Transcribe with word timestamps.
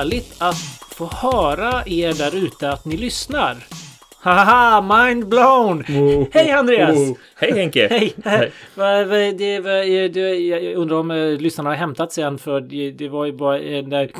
härligt 0.00 0.34
att 0.38 0.56
få 0.90 1.06
höra 1.06 1.82
er 1.86 2.12
där 2.12 2.44
ute 2.46 2.70
att 2.70 2.84
ni 2.84 2.96
lyssnar. 2.96 3.56
Haha, 4.20 4.80
mind 4.80 5.28
blown! 5.28 5.84
Hej 6.32 6.50
Andreas! 6.50 6.96
Oh, 6.96 7.16
hej 7.34 7.52
Henke! 7.52 7.88
Hej! 7.90 8.14
Jag 10.48 10.74
undrar 10.74 10.96
om 10.96 11.10
eh, 11.10 11.40
lyssnarna 11.40 11.70
har 11.70 11.76
hämtat 11.76 12.12
sig 12.12 12.24
än 12.24 12.38
för 12.38 12.60
det, 12.90 13.08
var 13.08 13.26
ju 13.26 13.32
bara 13.32 13.58
en 13.58 13.90
där... 13.90 14.10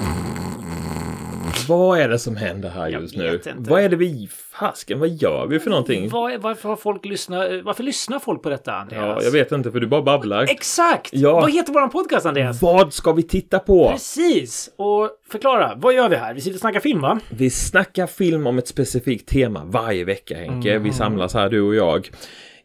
Vad 1.70 2.00
är 2.00 2.08
det 2.08 2.18
som 2.18 2.36
händer 2.36 2.68
här 2.68 2.88
just 2.88 3.16
nu? 3.16 3.34
inte. 3.34 3.54
Vad 3.56 3.82
är 3.82 3.88
det 3.88 3.96
vi... 3.96 4.28
Fasken, 4.52 5.00
vad 5.00 5.08
gör 5.08 5.46
vi 5.46 5.60
för 5.60 5.70
någonting? 5.70 6.08
Var, 6.08 6.38
varför 6.38 6.68
har 6.68 6.76
folk 6.76 7.04
lyssnat? 7.04 7.48
Varför 7.64 7.82
lyssnar 7.82 8.18
folk 8.18 8.42
på 8.42 8.50
detta 8.50 8.72
Andreas? 8.72 9.18
Ja, 9.18 9.22
jag 9.22 9.30
vet 9.30 9.52
inte 9.52 9.70
för 9.72 9.80
du 9.80 9.86
bara 9.86 10.02
babblar. 10.02 10.42
Exakt! 10.42 11.10
Ja. 11.12 11.32
Vad 11.32 11.52
heter 11.52 11.72
våran 11.72 11.90
podcast 11.90 12.26
Andreas? 12.26 12.62
Vad 12.62 12.92
ska 12.92 13.12
vi 13.12 13.22
titta 13.22 13.58
på? 13.58 13.90
Precis! 13.90 14.70
Och 14.76 15.10
förklara, 15.28 15.72
vad 15.76 15.94
gör 15.94 16.08
vi 16.08 16.16
här? 16.16 16.34
Vi 16.34 16.40
sitter 16.40 16.56
och 16.56 16.60
snackar 16.60 16.80
film 16.80 17.00
va? 17.00 17.20
Vi 17.30 17.50
snackar 17.50 18.06
film 18.06 18.46
om 18.46 18.58
ett 18.58 18.68
specifikt 18.68 19.28
tema 19.28 19.62
varje 19.64 20.04
vecka 20.04 20.36
Henke. 20.36 20.70
Mm. 20.70 20.82
Vi 20.82 20.92
samlas 20.92 21.34
här 21.34 21.48
du 21.48 21.60
och 21.60 21.74
jag. 21.74 22.10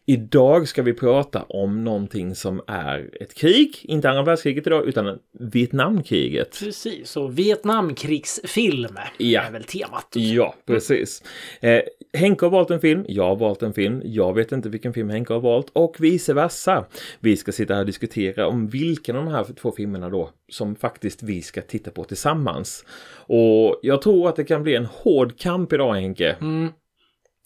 Idag 0.08 0.68
ska 0.68 0.82
vi 0.82 0.92
prata 0.92 1.42
om 1.42 1.84
någonting 1.84 2.34
som 2.34 2.60
är 2.66 3.10
ett 3.20 3.34
krig, 3.34 3.78
inte 3.82 4.10
andra 4.10 4.22
världskriget 4.22 4.66
idag, 4.66 4.88
utan 4.88 5.18
Vietnamkriget. 5.40 6.58
Precis, 6.60 7.16
och 7.16 7.38
Vietnamkrigsfilm 7.38 8.96
Ja. 9.18 9.42
är 9.42 9.50
väl 9.52 9.64
temat. 9.64 10.06
Ja, 10.12 10.54
precis. 10.66 11.22
Eh, 11.60 11.80
Henke 12.12 12.44
har 12.44 12.50
valt 12.50 12.70
en 12.70 12.80
film, 12.80 13.04
jag 13.08 13.24
har 13.24 13.36
valt 13.36 13.62
en 13.62 13.72
film, 13.72 14.02
jag 14.04 14.34
vet 14.34 14.52
inte 14.52 14.68
vilken 14.68 14.92
film 14.92 15.10
Henke 15.10 15.32
har 15.32 15.40
valt 15.40 15.70
och 15.72 15.96
vice 15.98 16.34
versa. 16.34 16.84
Vi 17.20 17.36
ska 17.36 17.52
sitta 17.52 17.74
här 17.74 17.80
och 17.80 17.86
diskutera 17.86 18.46
om 18.48 18.68
vilken 18.68 19.16
av 19.16 19.24
de 19.24 19.30
här 19.30 19.44
två 19.60 19.72
filmerna 19.72 20.10
då 20.10 20.30
som 20.48 20.76
faktiskt 20.76 21.22
vi 21.22 21.42
ska 21.42 21.60
titta 21.62 21.90
på 21.90 22.04
tillsammans. 22.04 22.84
Och 23.26 23.80
jag 23.82 24.02
tror 24.02 24.28
att 24.28 24.36
det 24.36 24.44
kan 24.44 24.62
bli 24.62 24.74
en 24.74 24.86
hård 24.86 25.38
kamp 25.38 25.72
idag 25.72 25.94
Henke. 25.94 26.36
Mm, 26.40 26.68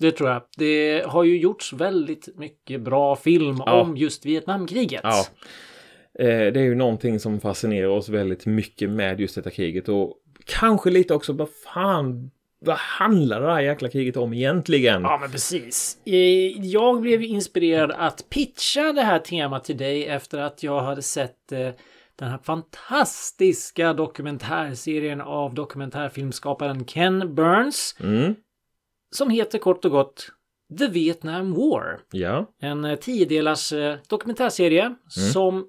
det 0.01 0.13
tror 0.13 0.31
jag. 0.31 0.43
Det 0.57 1.05
har 1.07 1.25
ju 1.25 1.39
gjorts 1.39 1.73
väldigt 1.73 2.29
mycket 2.39 2.81
bra 2.81 3.17
film 3.17 3.63
Ja. 3.67 3.81
om 3.81 3.97
just 3.97 4.27
Vietnamkriget. 4.27 5.01
Ja. 5.05 5.27
Eh, 6.19 6.27
det 6.53 6.61
är 6.61 6.65
ju 6.65 6.75
någonting 6.75 7.21
som 7.21 7.41
fascinerar 7.41 7.87
oss 7.89 8.09
väldigt 8.09 8.47
mycket 8.47 8.91
med 8.91 9.21
just 9.21 9.35
detta 9.35 9.51
kriget 9.51 9.89
och 9.89 10.15
kanske 10.47 10.91
lite 10.91 11.15
också 11.15 11.33
vad 11.33 11.49
fan 11.75 12.31
vad 12.65 12.77
handlar 12.77 13.41
det 13.41 13.53
här 13.53 13.61
jäkla 13.61 13.89
kriget 13.89 14.17
om 14.17 14.33
egentligen? 14.35 15.03
Ja, 15.03 15.19
men 15.21 15.31
precis. 15.31 15.99
Eh, 16.07 16.15
Jag 16.67 17.01
blev 17.01 17.23
inspirerad 17.23 17.91
att 17.91 18.31
pitcha 18.31 18.93
det 18.93 19.03
här 19.03 19.19
temat 19.19 19.65
till 19.65 19.77
dig 19.77 20.07
efter 20.07 20.39
att 20.39 20.63
jag 20.63 20.81
hade 20.81 21.03
sett 21.03 21.53
eh, 21.53 21.69
den 22.17 22.29
här 22.31 22.39
fantastiska 22.43 23.93
dokumentärserien 23.93 25.21
av 25.21 25.55
dokumentärfilmskaparen 25.55 26.85
Ken 26.85 27.35
Burns 27.35 27.97
Mm, 28.01 28.35
som 29.11 29.31
heter 29.31 29.59
kort 29.59 29.85
och 29.85 29.91
gott 29.91 30.31
The 30.79 30.87
Vietnam 30.87 31.55
War. 31.55 32.01
ja. 32.13 32.47
En 32.61 32.85
eh, 32.85 32.97
tiodelars 32.97 33.73
eh, 33.73 33.97
dokumentärserie 34.09 34.95
som 35.09 35.67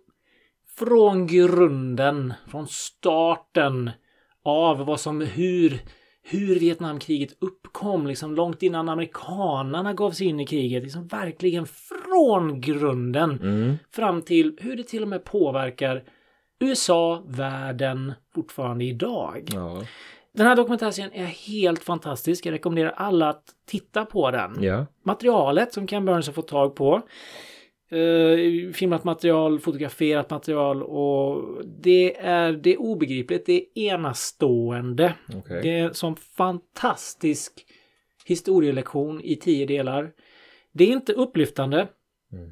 från 0.78 1.28
grunden, 1.28 2.34
från 2.48 2.68
starten 2.68 3.90
av 4.44 4.86
vad 4.86 5.00
som, 5.00 5.22
hur, 5.22 5.80
hur 6.24 6.60
Vietnamkriget 6.60 7.38
uppkom, 7.40 8.08
liksom 8.08 8.36
långt 8.36 8.64
innan 8.64 8.90
amerikanarna 8.90 9.94
gav 9.94 10.12
sig 10.12 10.28
in 10.28 10.40
i 10.40 10.48
kriget, 10.48 10.84
liksom 10.84 11.08
verkligen 11.08 11.66
från 11.66 12.62
grunden 12.62 13.40
Mm. 13.42 13.78
fram 13.92 14.22
till 14.22 14.58
hur 14.62 14.76
det 14.76 14.84
till 14.84 15.02
och 15.02 15.08
med 15.08 15.24
påverkar 15.24 16.04
USA, 16.60 17.24
världen 17.28 18.14
fortfarande 18.36 18.84
idag. 18.86 19.50
Ja. 19.54 19.84
Den 20.34 20.48
här 20.48 20.56
dokumentärserien 20.56 21.14
är 21.14 21.26
helt 21.26 21.84
fantastisk. 21.84 22.46
Jag 22.46 22.52
rekommenderar 22.54 22.92
alla 22.92 23.30
att 23.30 23.44
titta 23.68 24.06
på 24.06 24.32
den 24.32 24.64
Ja. 24.64 24.86
materialet 25.04 25.74
som 25.74 25.88
Ken 25.88 26.06
Burns 26.06 26.28
har 26.28 26.34
fått 26.34 26.48
tag 26.48 26.76
på. 26.76 27.02
Uh, 27.94 28.72
filmat 28.74 29.04
material, 29.04 29.60
fotograferat 29.60 30.30
material 30.30 30.84
och 30.84 31.44
det 31.66 32.18
är, 32.18 32.52
det 32.52 32.74
är 32.74 32.82
obegripligt. 32.82 33.46
Det 33.46 33.54
är 33.54 33.94
enastående. 33.94 35.14
Okej. 35.36 35.60
Det 35.64 35.80
är 35.80 35.84
en 35.84 35.94
sån 35.94 36.16
fantastisk 36.16 37.66
historielektion 38.26 39.22
i 39.22 39.36
tio 39.36 39.66
delar. 39.66 40.12
Det 40.74 40.84
är 40.84 40.88
inte 40.88 41.14
upplyftande. 41.14 41.88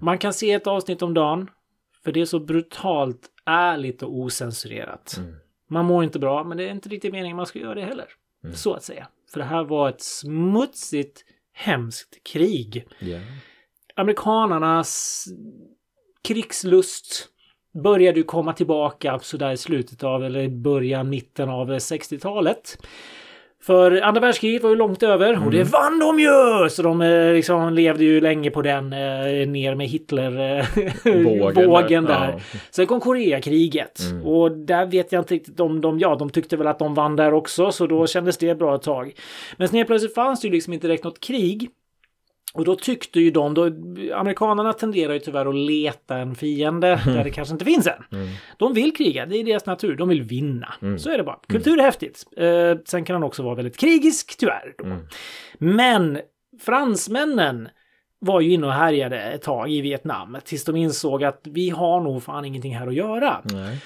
Man 0.01 0.17
kan 0.17 0.33
se 0.33 0.51
ett 0.51 0.67
avsnitt 0.67 1.01
om 1.01 1.13
dagen. 1.13 1.49
För 2.03 2.11
det 2.11 2.21
är 2.21 2.25
så 2.25 2.39
brutalt 2.39 3.29
ärligt 3.45 4.03
och 4.03 4.17
osensurerat. 4.19 5.19
Man 5.69 5.85
mår 5.85 6.03
inte 6.03 6.19
bra, 6.19 6.43
men 6.43 6.57
det 6.57 6.63
är 6.63 6.71
inte 6.71 6.89
riktigt 6.89 7.11
meningen 7.11 7.37
man 7.37 7.45
ska 7.45 7.59
göra 7.59 7.75
det 7.75 7.85
heller. 7.85 8.05
Så 8.53 8.73
att 8.73 8.83
säga. 8.83 9.07
För 9.33 9.39
det 9.39 9.45
här 9.45 9.63
var 9.63 9.89
ett 9.89 10.01
smutsigt, 10.01 11.25
hemskt 11.53 12.23
krig. 12.23 12.87
Ja. 12.99 13.19
Amerikanarnas 13.95 15.25
krigslust 16.21 17.29
började 17.83 18.19
ju 18.19 18.23
komma 18.23 18.53
tillbaka 18.53 19.19
sådär 19.19 19.51
i 19.51 19.57
slutet 19.57 20.03
av, 20.03 20.23
eller 20.23 20.39
i 20.41 20.49
början, 20.49 21.09
mitten 21.09 21.49
av 21.49 21.69
60-talet. 21.71 22.77
För 23.61 24.01
andra 24.01 24.21
världskriget 24.21 24.63
var 24.63 24.69
ju 24.69 24.75
långt 24.75 25.03
över 25.03 25.45
och 25.45 25.51
det 25.51 25.63
vann 25.63 25.99
de 25.99 26.19
ju! 26.19 26.69
Så 26.69 26.81
de 26.81 27.01
eh, 27.01 27.33
liksom 27.33 27.73
levde 27.73 28.03
ju 28.03 28.21
länge 28.21 28.51
på 28.51 28.61
den 28.61 28.93
eh, 28.93 29.47
ner 29.47 29.75
med 29.75 29.87
Hitler-vågen 29.87 31.65
Vågen 31.69 32.05
där, 32.05 32.29
ja. 32.29 32.39
Sen 32.71 32.85
kom 32.87 32.99
Koreakriget 32.99 33.99
och 34.23 34.51
där 34.51 34.85
vet 34.85 35.11
jag 35.11 35.21
inte 35.21 35.33
riktigt 35.33 35.59
om 35.59 35.81
de, 35.81 35.99
ja 35.99 36.15
de 36.15 36.29
tyckte 36.29 36.57
väl 36.57 36.67
att 36.67 36.79
de 36.79 36.93
vann 36.93 37.15
där 37.15 37.33
också 37.33 37.71
så 37.71 37.87
då 37.87 38.07
kändes 38.07 38.37
det 38.37 38.55
bra 38.55 38.75
ett 38.75 38.81
tag. 38.81 39.13
Men 39.57 39.67
sen 39.67 39.85
plötsligt 39.85 40.15
fanns 40.15 40.41
det 40.41 40.47
ju 40.47 40.53
liksom 40.53 40.73
inte 40.73 40.87
direkt 40.87 41.03
något 41.03 41.19
krig. 41.19 41.69
Och 42.53 42.65
då 42.65 42.75
tyckte 42.75 43.19
ju 43.19 43.31
de, 43.31 43.53
då, 43.53 43.65
amerikanerna 44.15 44.73
tenderar 44.73 45.13
ju 45.13 45.19
tyvärr 45.19 45.45
att 45.45 45.55
leta 45.55 46.17
en 46.17 46.35
fiende 46.35 46.87
där 47.05 47.23
det 47.23 47.29
kanske 47.29 47.53
inte 47.53 47.65
finns 47.65 47.87
en. 47.87 48.03
De 48.57 48.73
vill 48.73 48.95
kriga, 48.95 49.25
det 49.25 49.37
är 49.37 49.43
deras 49.43 49.65
natur, 49.65 49.95
de 49.95 50.09
vill 50.09 50.21
vinna. 50.21 50.73
Så 50.97 51.09
är 51.09 51.17
det 51.17 51.23
bara. 51.23 51.39
Kultur 51.47 51.79
är 51.79 51.83
häftigt. 51.83 52.25
Eh, 52.37 52.77
sen 52.85 53.05
kan 53.05 53.13
den 53.13 53.23
också 53.23 53.43
vara 53.43 53.55
väldigt 53.55 53.77
krigisk, 53.77 54.37
tyvärr. 54.37 54.73
Då. 54.77 54.85
Men 55.57 56.19
fransmännen 56.61 57.69
var 58.19 58.41
ju 58.41 58.53
inne 58.53 58.67
och 58.67 58.73
härjade 58.73 59.21
ett 59.21 59.41
tag 59.41 59.71
i 59.71 59.81
Vietnam 59.81 60.37
tills 60.45 60.65
de 60.65 60.75
insåg 60.75 61.23
att 61.23 61.41
vi 61.43 61.69
har 61.69 62.01
nog 62.01 62.23
fan 62.23 62.45
ingenting 62.45 62.77
här 62.77 62.87
att 62.87 62.93
göra. 62.93 63.41
Nej. 63.43 63.77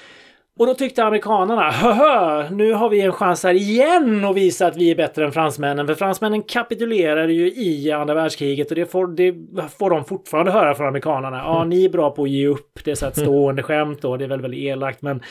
Och 0.58 0.66
då 0.66 0.74
tyckte 0.74 1.04
amerikanerna, 1.04 1.70
höhö, 1.70 2.50
nu 2.50 2.72
har 2.72 2.88
vi 2.88 3.00
en 3.00 3.12
chans 3.12 3.44
här 3.44 3.54
igen 3.54 4.24
att 4.24 4.36
visa 4.36 4.66
att 4.66 4.76
vi 4.76 4.90
är 4.90 4.94
bättre 4.94 5.24
än 5.24 5.32
fransmännen. 5.32 5.86
För 5.86 5.94
fransmännen 5.94 6.42
kapitulerade 6.42 7.32
ju 7.32 7.52
i 7.52 7.92
andra 7.92 8.14
världskriget 8.14 8.70
och 8.70 8.74
det 8.74 8.86
får, 8.86 9.06
det 9.06 9.34
får 9.78 9.90
de 9.90 10.04
fortfarande 10.04 10.52
höra 10.52 10.74
från 10.74 10.86
amerikanerna. 10.86 11.36
Ja, 11.36 11.64
ni 11.64 11.84
är 11.84 11.88
bra 11.88 12.10
på 12.10 12.22
att 12.22 12.30
ge 12.30 12.46
upp. 12.46 12.84
Det 12.84 12.90
är 12.90 12.94
så 12.94 13.06
ett 13.06 13.16
stående 13.16 13.62
skämt 13.62 14.04
och 14.04 14.18
det 14.18 14.24
är 14.24 14.28
väl 14.28 14.40
väldigt 14.40 14.60
elakt 14.60 15.02
men 15.02 15.22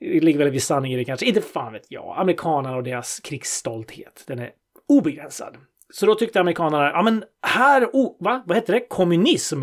det 0.00 0.20
ligger 0.20 0.38
väl 0.38 0.50
viss 0.50 0.66
sanning 0.66 0.92
i 0.92 0.96
det 0.96 1.04
kanske. 1.04 1.26
Inte 1.26 1.40
fan 1.40 1.72
vet 1.72 1.86
jag. 1.88 2.14
Amerikanerna 2.18 2.76
och 2.76 2.82
deras 2.82 3.20
krigsstolthet, 3.20 4.24
den 4.26 4.38
är 4.38 4.50
obegränsad. 4.88 5.56
Så 5.92 6.06
då 6.06 6.14
tyckte 6.14 6.40
amerikanerna, 6.40 6.90
ja 6.90 7.02
men 7.02 7.24
här, 7.42 7.86
oh, 7.92 8.16
va? 8.20 8.42
Vad 8.46 8.56
heter 8.56 8.72
det? 8.72 8.80
Kommunism? 8.80 9.62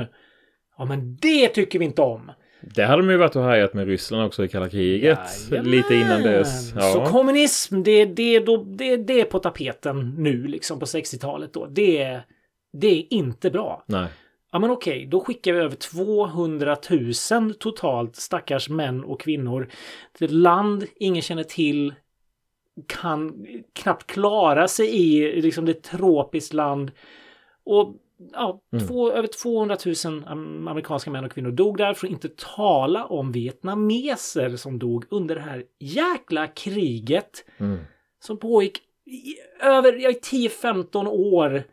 Ja 0.78 0.86
men 0.86 1.18
det 1.22 1.48
tycker 1.48 1.80
vi 1.80 1.86
inte 1.86 2.02
om. 2.02 2.32
Det 2.62 2.84
hade 2.84 3.02
de 3.02 3.10
ju 3.10 3.18
varit 3.18 3.36
och 3.36 3.44
härjat 3.44 3.74
med 3.74 3.88
Ryssland 3.88 4.24
också 4.24 4.46
i 4.46 4.48
kalla 4.48 4.70
kriget. 4.70 5.20
Jajamän. 5.52 5.72
Lite 5.72 5.96
innan 5.96 6.22
dess. 6.22 6.74
Ja. 6.76 6.82
Så 6.82 7.06
kommunism, 7.06 7.84
det, 7.84 8.06
det, 8.06 8.40
då, 8.40 8.58
det, 8.64 8.98
det 8.98 9.22
är 9.22 9.26
på 9.26 9.40
tapeten 9.40 10.16
nu 10.18 10.48
liksom 10.48 10.80
på 10.80 10.86
60-talet 10.86 11.54
då. 11.54 11.66
Det, 11.66 12.02
är- 12.02 12.22
det 12.74 12.88
är 12.88 13.14
inte 13.14 13.50
bra. 13.52 13.84
Nej. 13.86 14.08
Ja 14.52 14.60
men 14.60 14.72
okej, 14.72 15.06
då 15.06 15.20
skickar 15.20 15.54
vi 15.54 15.60
över 15.60 15.76
200 15.76 16.78
000 17.32 17.54
totalt 17.54 18.16
stackars 18.16 18.70
män 18.70 19.04
och 19.04 19.22
kvinnor 19.22 19.70
till 20.18 20.26
ett 20.26 20.32
land 20.32 20.86
ingen 20.96 21.22
känner 21.22 21.44
till 21.44 21.94
kan 22.88 23.46
knappt 23.74 24.08
klara 24.08 24.68
sig 24.68 24.96
i 24.96 25.42
liksom 25.42 25.66
det 25.66 25.84
tropiskt 25.84 26.54
land. 26.54 26.92
Och 27.66 27.96
ja, 28.34 28.60
två, 28.88 29.12
över 29.12 29.28
200 29.28 29.78
000 29.86 29.94
am- 29.96 30.68
amerikanska 30.70 31.12
män 31.12 31.26
och 31.26 31.32
kvinnor 31.32 31.52
dog 31.52 31.78
där 31.78 31.94
för 31.94 32.08
att 32.08 32.12
inte 32.12 32.30
tala 32.56 33.06
om 33.06 33.32
vietnameser 33.32 34.56
som 34.56 34.80
dog 34.80 35.06
under 35.10 35.36
det 35.36 35.42
här 35.42 35.64
jäkla 35.80 36.48
kriget 36.48 37.46
Mm. 37.58 37.78
som 38.20 38.38
pågick 38.38 38.78
i 39.06 39.36
över 39.66 39.94
ja, 39.94 40.10
i 40.10 40.14
10-15 40.14 41.08
år 41.08 41.56
eh, 41.56 41.64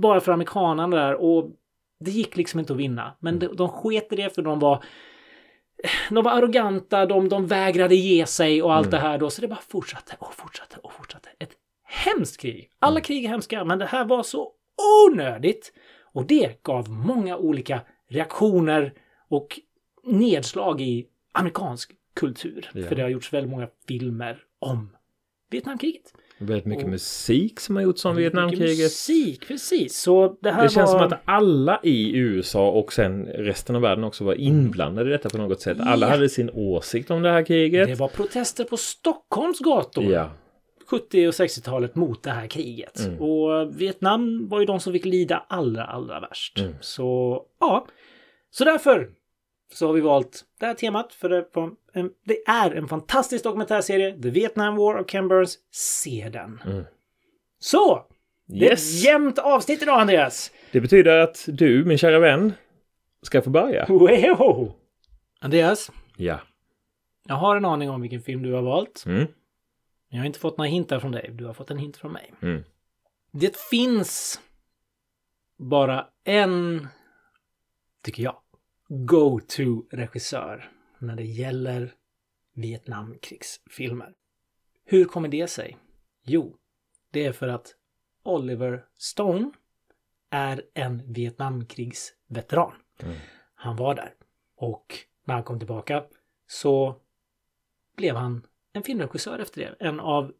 bara 0.00 0.20
för 0.20 0.32
amerikanerna 0.32 0.96
där 0.96 1.14
och 1.14 1.50
det 2.04 2.10
gick 2.10 2.36
liksom 2.36 2.60
inte 2.60 2.72
att 2.72 2.78
vinna. 2.78 3.16
Men 3.20 3.38
de, 3.38 3.46
de 3.46 3.68
sket 3.68 4.12
i 4.12 4.16
det 4.16 4.34
för 4.34 4.42
de 4.42 4.58
var 4.58 4.84
de 6.10 6.24
var 6.24 6.32
arroganta, 6.32 7.06
de, 7.06 7.28
de 7.28 7.46
vägrade 7.46 7.94
ge 7.94 8.26
sig 8.26 8.62
och 8.62 8.74
allt 8.74 8.90
det 8.90 8.98
här 8.98 9.18
då. 9.18 9.30
Så 9.30 9.40
det 9.40 9.48
bara 9.48 9.60
fortsatte 9.68 10.16
och 10.18 10.34
fortsatte 10.34 10.76
och 10.82 10.92
fortsatte. 10.92 11.28
Ett 11.38 11.52
hemskt 11.84 12.40
krig. 12.40 12.70
Alla 12.78 13.00
krig 13.00 13.24
är 13.24 13.28
hemska, 13.28 13.64
men 13.64 13.78
det 13.78 13.86
här 13.86 14.04
var 14.04 14.22
så 14.22 14.52
onödigt. 15.06 15.72
Och 16.12 16.26
det 16.26 16.62
gav 16.62 16.88
många 16.90 17.36
olika 17.36 17.80
reaktioner 18.08 18.92
och 19.28 19.60
nedslag 20.04 20.80
i 20.80 21.06
amerikansk 21.32 21.90
kultur. 22.14 22.70
Ja. 22.74 22.82
För 22.86 22.94
det 22.94 23.02
har 23.02 23.08
gjorts 23.08 23.32
väldigt 23.32 23.50
många 23.50 23.68
filmer 23.88 24.38
om 24.58 24.96
Vietnamkriget. 25.50 26.14
Väldigt 26.38 26.66
mycket 26.66 26.84
Och- 26.84 26.90
musik 26.90 27.60
som 27.60 27.76
har 27.76 27.82
gjorts 27.82 28.04
om 28.04 28.16
Vietnamkriget. 28.16 28.78
Musik, 28.78 29.48
precis. 29.48 29.96
Så 29.96 30.36
det 30.40 30.50
här 30.50 30.62
Det 30.62 30.68
känns 30.68 30.92
var... 30.92 30.98
som 30.98 31.12
att 31.12 31.20
alla 31.24 31.80
i 31.82 32.16
USA 32.16 32.70
och 32.70 32.92
sen 32.92 33.24
resten 33.24 33.76
av 33.76 33.82
världen 33.82 34.04
också 34.04 34.24
var 34.24 34.34
inblandade 34.34 35.08
i 35.08 35.12
detta 35.12 35.30
på 35.30 35.38
något 35.38 35.60
sätt. 35.60 35.76
Alla 35.80 36.06
Ja. 36.06 36.10
hade 36.12 36.28
sin 36.28 36.50
åsikt 36.50 37.10
om 37.10 37.22
det 37.22 37.30
här 37.30 37.42
kriget. 37.44 37.88
Det 37.88 37.94
var 37.94 38.08
protester 38.08 38.64
på 38.64 38.76
Stockholms 38.76 39.58
gator. 39.58 40.04
Ja, 40.04 40.30
70 40.90 41.28
och 41.28 41.32
60-talet 41.32 41.94
mot 41.94 42.22
det 42.22 42.30
här 42.30 42.46
kriget. 42.46 43.00
Mm. 43.00 43.20
Och 43.20 43.80
Vietnam 43.80 44.48
var 44.48 44.60
ju 44.60 44.66
de 44.66 44.80
som 44.80 44.92
fick 44.92 45.04
lida 45.04 45.44
allra, 45.48 45.84
allra 45.84 46.20
värst. 46.20 46.58
Mm. 46.58 46.74
Så 46.80 47.42
ja, 47.60 47.86
så 48.50 48.64
därför 48.64 49.10
så 49.72 49.86
har 49.86 49.92
vi 49.92 50.00
valt 50.00 50.44
det 50.60 50.66
här 50.66 50.74
temat 50.74 51.14
för 51.14 51.28
det, 51.28 51.44
en, 51.92 52.10
det 52.24 52.42
är 52.46 52.70
en 52.70 52.88
fantastisk 52.88 53.44
dokumentärserie. 53.44 54.22
The 54.22 54.30
Vietnam 54.30 54.76
War 54.76 55.00
of 55.00 55.06
Ken 55.10 55.28
Burns. 55.28 55.58
Se 55.70 56.28
den. 56.32 56.60
Mm. 56.66 56.84
Så! 57.58 58.06
Det 58.46 58.66
är 58.66 58.70
yes. 58.70 58.94
ett 58.98 59.04
jämnt 59.04 59.38
avsnitt 59.38 59.82
idag 59.82 60.00
Andreas. 60.00 60.52
Det 60.72 60.80
betyder 60.80 61.18
att 61.18 61.44
du, 61.48 61.84
min 61.84 61.98
kära 61.98 62.18
vän, 62.18 62.52
ska 63.22 63.42
få 63.42 63.50
börja. 63.50 63.86
Wow! 63.88 64.72
Andreas, 65.40 65.90
Ja. 66.16 66.40
jag 67.28 67.34
har 67.34 67.56
en 67.56 67.64
aning 67.64 67.90
om 67.90 68.00
vilken 68.00 68.22
film 68.22 68.42
du 68.42 68.52
har 68.52 68.62
valt. 68.62 69.04
Mm. 69.06 69.26
Men 70.10 70.16
jag 70.16 70.22
har 70.22 70.26
inte 70.26 70.38
fått 70.38 70.58
några 70.58 70.68
hintar 70.68 71.00
från 71.00 71.12
dig. 71.12 71.30
Du 71.32 71.44
har 71.44 71.54
fått 71.54 71.70
en 71.70 71.78
hint 71.78 71.96
från 71.96 72.12
mig. 72.12 72.34
Mm. 72.42 72.64
Det 73.30 73.56
finns 73.56 74.40
bara 75.56 76.08
en, 76.24 76.88
tycker 78.02 78.22
jag, 78.22 78.40
go-to-regissör 78.88 80.72
när 80.98 81.16
det 81.16 81.24
gäller 81.24 81.94
Vietnamkrigsfilmer. 82.54 84.14
Hur 84.84 85.04
kommer 85.04 85.28
det 85.28 85.46
sig? 85.46 85.76
Jo, 86.22 86.56
det 87.10 87.26
är 87.26 87.32
för 87.32 87.48
att 87.48 87.74
Oliver 88.22 88.84
Stone 88.96 89.50
är 90.30 90.62
en 90.74 91.12
Vietnamkrigsveteran. 91.12 92.74
Mm. 92.98 93.16
Han 93.54 93.76
var 93.76 93.94
där. 93.94 94.14
Och 94.56 94.94
när 95.24 95.34
han 95.34 95.44
kom 95.44 95.58
tillbaka 95.58 96.04
så 96.46 97.00
blev 97.96 98.16
han 98.16 98.46
en 98.72 98.82
filmregissör 98.82 99.38
efter 99.38 99.60
det. 99.60 99.86
En 99.86 100.00
av 100.00 100.32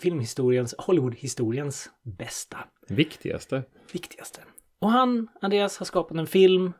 filmhistoriens, 0.00 0.74
Hollywoodhistoriens 0.78 1.90
bästa, 2.02 2.58
Viktigaste. 2.88 3.62
viktigaste. 3.92 4.40
Och 4.78 4.90
han, 4.90 5.28
Andreas, 5.40 5.78
har 5.78 5.86
skapat 5.86 6.18
en 6.18 6.26
film 6.26 6.72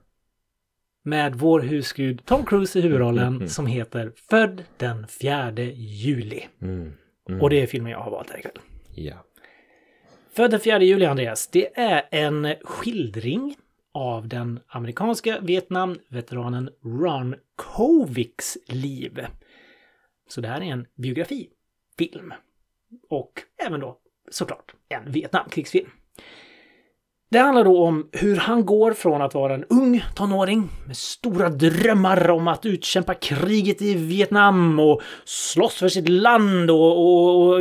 med 1.03 1.35
vår 1.35 1.61
husgud 1.61 2.25
Tom 2.25 2.45
Cruise 2.45 2.79
i 2.79 2.83
huvudrollen 2.83 3.49
som 3.49 3.67
heter 3.67 4.13
Född 4.31 4.65
den 4.77 5.07
4 5.09 5.53
juli. 5.75 6.47
Mm. 6.63 6.93
Mm. 7.29 7.41
Och 7.43 7.51
det 7.51 7.63
är 7.63 7.67
filmen 7.67 7.93
jag 7.93 8.01
har 8.01 8.11
valt 8.11 8.31
här 8.31 8.39
ikväll. 8.39 8.59
Ja. 8.95 9.25
Född 10.33 10.51
den 10.51 10.61
4 10.61 10.83
juli, 10.83 11.05
Andreas, 11.05 11.49
det 11.49 11.79
är 11.79 12.09
en 12.11 12.55
skildring 12.65 13.57
av 13.93 14.29
den 14.29 14.61
amerikanska 14.67 15.41
Vietnamveteranen 15.41 16.71
Ron 16.85 17.35
Kovics 17.57 18.59
liv. 18.67 19.27
Så 20.29 20.41
det 20.41 20.49
här 20.49 20.61
är 20.61 20.73
en 20.73 20.87
biografifilm. 20.95 22.33
Och 23.09 23.43
även 23.67 23.81
då 23.81 23.99
såklart 24.31 24.75
en 24.89 25.13
Vietnamkrigsfilm. 25.13 25.91
Det 27.31 27.39
handlar 27.39 27.65
då 27.65 27.85
om 27.85 28.09
hur 28.13 28.37
han 28.37 28.67
går 28.67 28.93
från 28.93 29.23
att 29.23 29.35
vara 29.35 29.55
en 29.55 29.65
ung 29.65 30.05
tonåring 30.15 30.69
med 30.87 30.97
stora 30.97 31.49
drömmar 31.49 32.31
om 32.31 32.49
att 32.49 32.67
utkämpa 32.67 33.15
kriget 33.15 33.83
i 33.83 33.95
Vietnam 33.95 34.81
och 34.81 35.03
slåss 35.25 35.75
för 35.75 35.89
sitt 35.89 36.09
land 36.09 36.71
och, 36.71 36.99
och, 36.99 37.55
och 37.55 37.61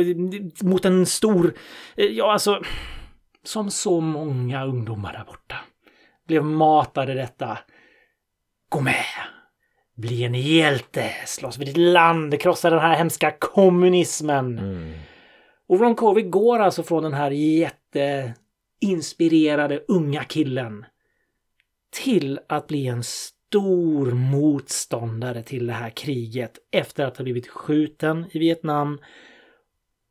mot 0.62 0.84
en 0.84 1.06
stor, 1.06 1.54
eh, 1.96 2.06
ja 2.06 2.32
alltså, 2.32 2.62
som 3.44 3.70
så 3.70 4.00
många 4.00 4.64
ungdomar 4.64 5.12
där 5.12 5.24
borta, 5.24 5.56
blev 6.26 6.44
matade 6.44 7.14
detta. 7.14 7.58
Gå 8.68 8.80
med! 8.80 9.04
Bli 9.98 10.24
en 10.24 10.34
hjälte! 10.34 11.12
Slåss 11.26 11.56
för 11.56 11.64
ditt 11.64 11.76
land! 11.76 12.40
Krossa 12.40 12.70
den 12.70 12.78
här 12.78 12.96
hemska 12.96 13.30
kommunismen! 13.38 14.58
Mm. 14.58 14.94
Och 15.66 15.80
Ron 15.80 15.94
Kovic 15.94 16.30
går 16.30 16.58
alltså 16.58 16.82
från 16.82 17.02
den 17.02 17.12
här 17.12 17.30
jätteinspirerade 17.30 19.84
unga 19.88 20.24
killen 20.24 20.84
till 21.90 22.40
att 22.48 22.66
bli 22.66 22.86
en 22.86 23.02
stor 23.02 24.12
motståndare 24.12 25.42
till 25.42 25.66
det 25.66 25.72
här 25.72 25.90
kriget 25.90 26.58
efter 26.70 27.04
att 27.04 27.16
ha 27.16 27.22
blivit 27.22 27.48
skjuten 27.48 28.26
i 28.30 28.38
Vietnam 28.38 28.98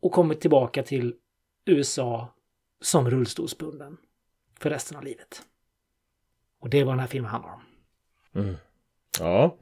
och 0.02 0.12
kommit 0.12 0.42
tillbaka 0.42 0.84
till 0.84 1.14
USA 1.66 2.34
som 2.82 3.10
rullstolsbunden 3.10 3.98
för 4.60 4.70
resten 4.70 4.98
av 4.98 5.04
livet. 5.04 5.42
Och 6.60 6.70
det 6.70 6.80
är 6.80 6.84
vad 6.84 6.94
den 6.94 7.00
här 7.00 7.08
filmen 7.08 7.32
handlar 7.32 7.54
om. 7.54 7.62
Ja. 9.20 9.58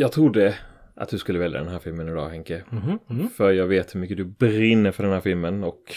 Jag 0.00 0.12
trodde 0.12 0.54
att 0.94 1.08
du 1.08 1.18
skulle 1.18 1.38
välja 1.38 1.58
den 1.58 1.68
här 1.68 1.78
filmen 1.78 2.08
idag 2.08 2.28
Henke. 2.28 2.64
Mhm, 2.70 2.98
mm. 3.10 3.28
För 3.28 3.50
jag 3.52 3.66
vet 3.66 3.94
hur 3.94 4.00
mycket 4.00 4.16
du 4.16 4.24
brinner 4.24 4.92
för 4.92 5.02
den 5.02 5.12
här 5.12 5.20
filmen 5.20 5.64
och 5.64 5.94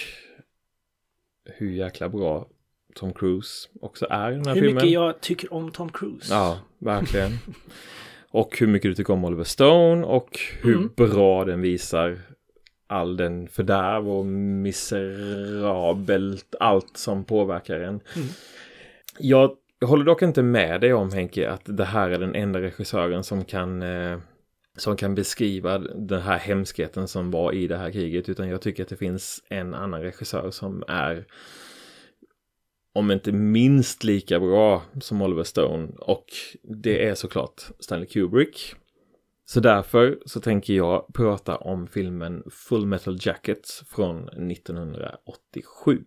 hur 1.45 1.71
jäkla 1.71 2.09
bra 2.09 2.48
Tom 2.95 3.13
Cruise 3.13 3.69
också 3.81 4.07
är 4.09 4.31
i 4.31 4.36
den 4.36 4.45
här 4.45 4.53
Hur 4.56 4.62
filmen. 4.62 4.75
mycket 4.75 4.92
jag 4.92 5.21
tycker 5.21 5.53
om 5.53 5.71
Tom 5.71 5.89
Cruise. 5.89 6.33
Ja, 6.33 6.59
verkligen. 6.80 7.31
och 8.31 8.57
hur 8.59 8.68
mycket 8.68 8.92
du 8.92 8.95
tycker 8.95 9.13
om 9.13 9.25
Oliver 9.25 9.44
Stone 9.44 10.06
och 10.06 10.39
hur 10.62 10.75
Mm. 10.75 10.89
bra 10.95 11.46
den 11.46 11.62
visar 11.62 12.20
all 12.88 13.17
den 13.17 13.48
fördärv 13.48 14.10
och 14.10 14.25
miserabelt 15.25 16.55
allt 16.60 16.98
som 16.98 17.24
påverkar 17.24 17.79
en. 17.79 17.88
Mm. 18.15 18.27
Jag 19.84 19.88
håller 19.88 20.06
dock 20.06 20.22
inte 20.22 20.44
med 20.44 20.82
dig 20.82 20.94
om 20.94 21.12
Henke 21.12 21.50
att 21.50 21.62
det 21.78 21.86
här 21.86 22.10
är 22.10 22.20
den 22.20 22.36
enda 22.36 22.62
regissören 22.62 23.24
som 23.24 23.46
kan 23.46 23.82
eh, 23.82 24.20
som 24.78 24.98
kan 24.98 25.16
beskriva 25.16 25.78
den 25.80 26.22
här 26.22 26.38
hemskheten 26.38 27.08
som 27.08 27.32
var 27.32 27.54
i 27.54 27.68
det 27.68 27.78
här 27.78 27.92
kriget 27.92 28.30
utan 28.30 28.50
jag 28.50 28.62
tycker 28.62 28.84
att 28.84 28.90
det 28.90 28.98
finns 28.98 29.44
en 29.50 29.74
annan 29.74 30.02
regissör 30.02 30.52
som 30.52 30.84
är 30.88 31.26
om 32.94 33.12
inte 33.12 33.32
minst 33.32 34.04
lika 34.04 34.40
bra 34.40 34.82
som 35.00 35.22
Oliver 35.22 35.44
Stone 35.44 35.88
och 35.98 36.26
det 36.64 37.08
är 37.08 37.16
såklart 37.16 37.62
Stanley 37.80 38.08
Kubrick. 38.08 38.76
Så 39.46 39.60
därför 39.60 40.20
så 40.26 40.40
tänker 40.40 40.74
jag 40.74 41.14
prata 41.14 41.58
om 41.58 41.88
filmen 41.88 42.44
Full 42.52 42.86
Metal 42.86 43.18
Jacket 43.22 43.68
från 43.88 44.30
1987. 44.52 46.06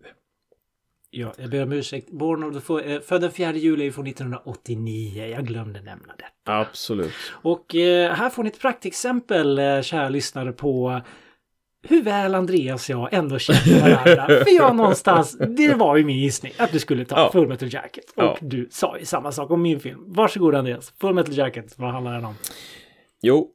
Ja, 1.17 1.33
jag 1.37 1.49
ber 1.49 1.63
om 1.63 1.71
ursäkt. 1.71 2.11
Born 2.11 2.43
of 2.43 2.53
the 2.53 2.59
Fo- 2.59 2.95
eh, 2.95 3.01
Född 3.01 3.21
den 3.21 3.31
4 3.31 3.53
juli 3.53 3.91
från 3.91 4.07
1989. 4.07 5.25
Jag 5.27 5.45
glömde 5.47 5.81
nämna 5.81 6.13
det. 6.17 6.51
Absolut. 6.51 7.11
Och 7.31 7.75
eh, 7.75 8.13
här 8.13 8.29
får 8.29 8.43
ni 8.43 8.49
ett 8.49 8.59
praktexempel, 8.59 9.59
eh, 9.59 9.81
kära 9.81 10.09
lyssnare, 10.09 10.51
på 10.51 11.01
hur 11.87 12.03
väl 12.03 12.35
Andreas 12.35 12.89
och 12.89 12.95
jag 12.95 13.13
ändå 13.13 13.39
känner 13.39 13.81
varandra. 13.81 14.25
För 14.43 14.55
jag 14.55 14.75
någonstans, 14.75 15.37
det 15.57 15.73
var 15.73 15.95
ju 15.97 16.05
min 16.05 16.17
gissning 16.19 16.53
att 16.57 16.71
du 16.71 16.79
skulle 16.79 17.05
ta 17.05 17.15
Ja. 17.19 17.31
Full 17.31 17.47
Metal 17.47 17.73
Jacket. 17.73 18.05
Och 18.15 18.23
Ja. 18.23 18.37
du 18.41 18.67
sa 18.71 18.97
ju 18.99 19.05
samma 19.05 19.31
sak 19.31 19.51
om 19.51 19.61
min 19.61 19.79
film. 19.79 20.03
Varsågod 20.07 20.55
Andreas, 20.55 20.93
Full 21.01 21.13
Metal 21.13 21.37
Jacket, 21.37 21.73
vad 21.77 21.91
handlar 21.91 22.13
den 22.13 22.25
om? 22.25 22.35
Jo, 23.21 23.51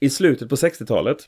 i 0.00 0.10
slutet 0.10 0.48
på 0.48 0.54
60-talet 0.54 1.18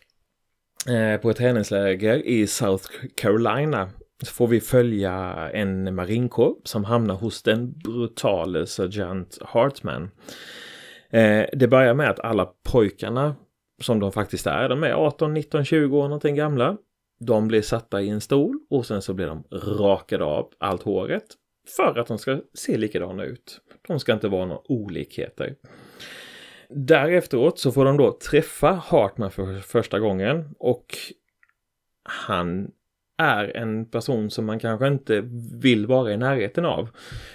eh, 0.89 1.21
på 1.21 1.31
ett 1.31 1.37
träningsläger 1.37 2.27
i 2.27 2.47
South 2.47 2.85
Carolina 3.17 3.91
så 4.23 4.33
får 4.33 4.47
vi 4.47 4.61
följa 4.61 5.15
en 5.53 5.95
marinkår 5.95 6.55
som 6.65 6.85
hamnar 6.85 7.15
hos 7.15 7.43
den 7.43 7.73
brutale 7.73 8.67
sergeant 8.67 9.39
Hartman. 9.43 10.11
Eh, 11.11 11.45
det 11.53 11.69
börjar 11.69 11.95
med 11.95 12.11
att 12.11 12.21
alla 12.21 12.49
pojkarna 12.73 13.37
som 13.81 14.01
de 14.01 14.13
faktiskt 14.13 14.47
är, 14.47 14.69
de 14.69 14.85
är 14.85 14.93
18, 14.93 15.35
19, 15.35 15.65
20 15.65 15.99
år 15.99 16.03
någonting 16.03 16.35
gamla. 16.35 16.77
De 17.21 17.49
blir 17.49 17.63
satta 17.63 18.03
i 18.03 18.09
en 18.09 18.21
stol 18.21 18.59
och 18.71 18.87
sen 18.87 19.03
så 19.03 19.15
blir 19.15 19.27
de 19.27 19.45
rakade 19.53 20.25
av 20.25 20.53
allt 20.59 20.83
håret 20.83 21.27
för 21.77 21.99
att 21.99 22.07
de 22.07 22.19
ska 22.19 22.41
se 22.55 22.77
likadana 22.77 23.25
ut. 23.25 23.61
De 23.89 24.01
ska 24.01 24.13
inte 24.13 24.29
vara 24.29 24.47
några 24.47 24.73
olikheter. 24.73 25.55
Därefteråt 26.69 27.59
så 27.59 27.73
får 27.73 27.85
de 27.85 27.97
då 27.97 28.19
träffa 28.31 28.73
Hartman 28.73 29.31
för 29.31 29.61
första 29.61 29.99
gången 29.99 30.55
och 30.59 30.97
han 32.03 32.71
är 33.19 33.57
en 33.57 33.87
person 33.87 34.31
som 34.31 34.47
man 34.47 34.59
kanske 34.59 34.87
inte 34.87 35.25
vill 35.61 35.87
vara 35.87 36.13
i 36.13 36.17
närheten 36.17 36.65
av. 36.65 36.89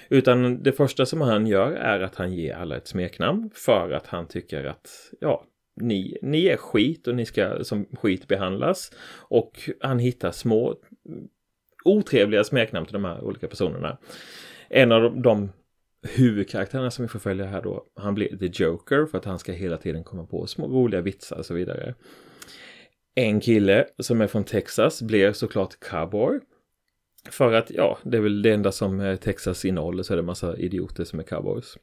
Utan 0.09 0.63
det 0.63 0.71
första 0.71 1.05
som 1.05 1.21
han 1.21 1.47
gör 1.47 1.71
är 1.71 1.99
att 1.99 2.15
han 2.15 2.33
ger 2.33 2.55
alla 2.55 2.77
ett 2.77 2.87
smeknamn 2.87 3.49
för 3.53 3.91
att 3.91 4.07
han 4.07 4.27
tycker 4.27 4.65
att 4.65 4.89
ja, 5.19 5.43
ni, 5.75 6.17
ni 6.21 6.45
är 6.45 6.57
skit 6.57 7.07
och 7.07 7.15
ni 7.15 7.25
ska 7.25 7.63
som 7.63 7.85
skit 7.85 8.27
behandlas. 8.27 8.91
Och 9.19 9.69
han 9.81 9.99
hittar 9.99 10.31
små 10.31 10.75
otrevliga 11.83 12.43
smeknamn 12.43 12.85
till 12.85 12.93
de 12.93 13.05
här 13.05 13.23
olika 13.23 13.47
personerna. 13.47 13.97
En 14.69 14.91
av 14.91 15.01
de, 15.01 15.21
de 15.21 15.49
huvudkaraktärerna 16.03 16.91
som 16.91 17.03
vi 17.03 17.09
får 17.09 17.19
följa 17.19 17.45
här 17.45 17.61
då, 17.61 17.85
han 17.95 18.15
blir 18.15 18.37
The 18.37 18.63
Joker 18.63 19.05
för 19.05 19.17
att 19.17 19.25
han 19.25 19.39
ska 19.39 19.51
hela 19.51 19.77
tiden 19.77 20.03
komma 20.03 20.25
på 20.25 20.47
små 20.47 20.67
roliga 20.67 21.01
vitsar 21.01 21.37
och 21.37 21.45
så 21.45 21.53
vidare. 21.53 21.95
En 23.15 23.39
kille 23.39 23.86
som 24.00 24.22
är 24.22 24.27
från 24.27 24.43
Texas 24.43 25.01
blir 25.01 25.34
såklart 25.34 25.79
cowboy. 25.79 26.39
För 27.29 27.53
att, 27.53 27.72
ja, 27.72 27.98
det 28.03 28.17
är 28.17 28.22
väl 28.22 28.41
det 28.41 28.51
enda 28.51 28.72
som 28.72 29.00
eh, 29.00 29.15
Texas 29.15 29.65
innehåller 29.65 30.03
så 30.03 30.13
är 30.13 30.17
det 30.17 30.24
massa 30.24 30.58
idioter 30.58 31.03
som 31.03 31.20
är 31.20 31.24
cowboys. 31.24 31.77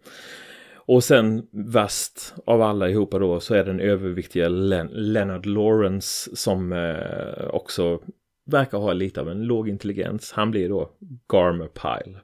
Och 0.74 1.04
sen 1.04 1.46
värst 1.50 2.34
av 2.46 2.62
alla 2.62 2.88
ihop 2.88 3.10
då 3.10 3.40
så 3.40 3.54
är 3.54 3.64
den 3.64 3.80
överviktiga 3.80 4.48
Len 4.48 4.86
Leonard 4.92 5.46
Lawrence 5.46 6.36
som 6.36 6.72
eh, 6.72 7.48
också 7.50 8.00
verkar 8.46 8.78
ha 8.78 8.92
lite 8.92 9.20
av 9.20 9.28
en 9.28 9.42
låg 9.42 9.68
intelligens. 9.68 10.32
Han 10.32 10.50
blir 10.50 10.68
då 10.68 10.90
Garmer 11.32 11.68
Pile. 11.68 12.18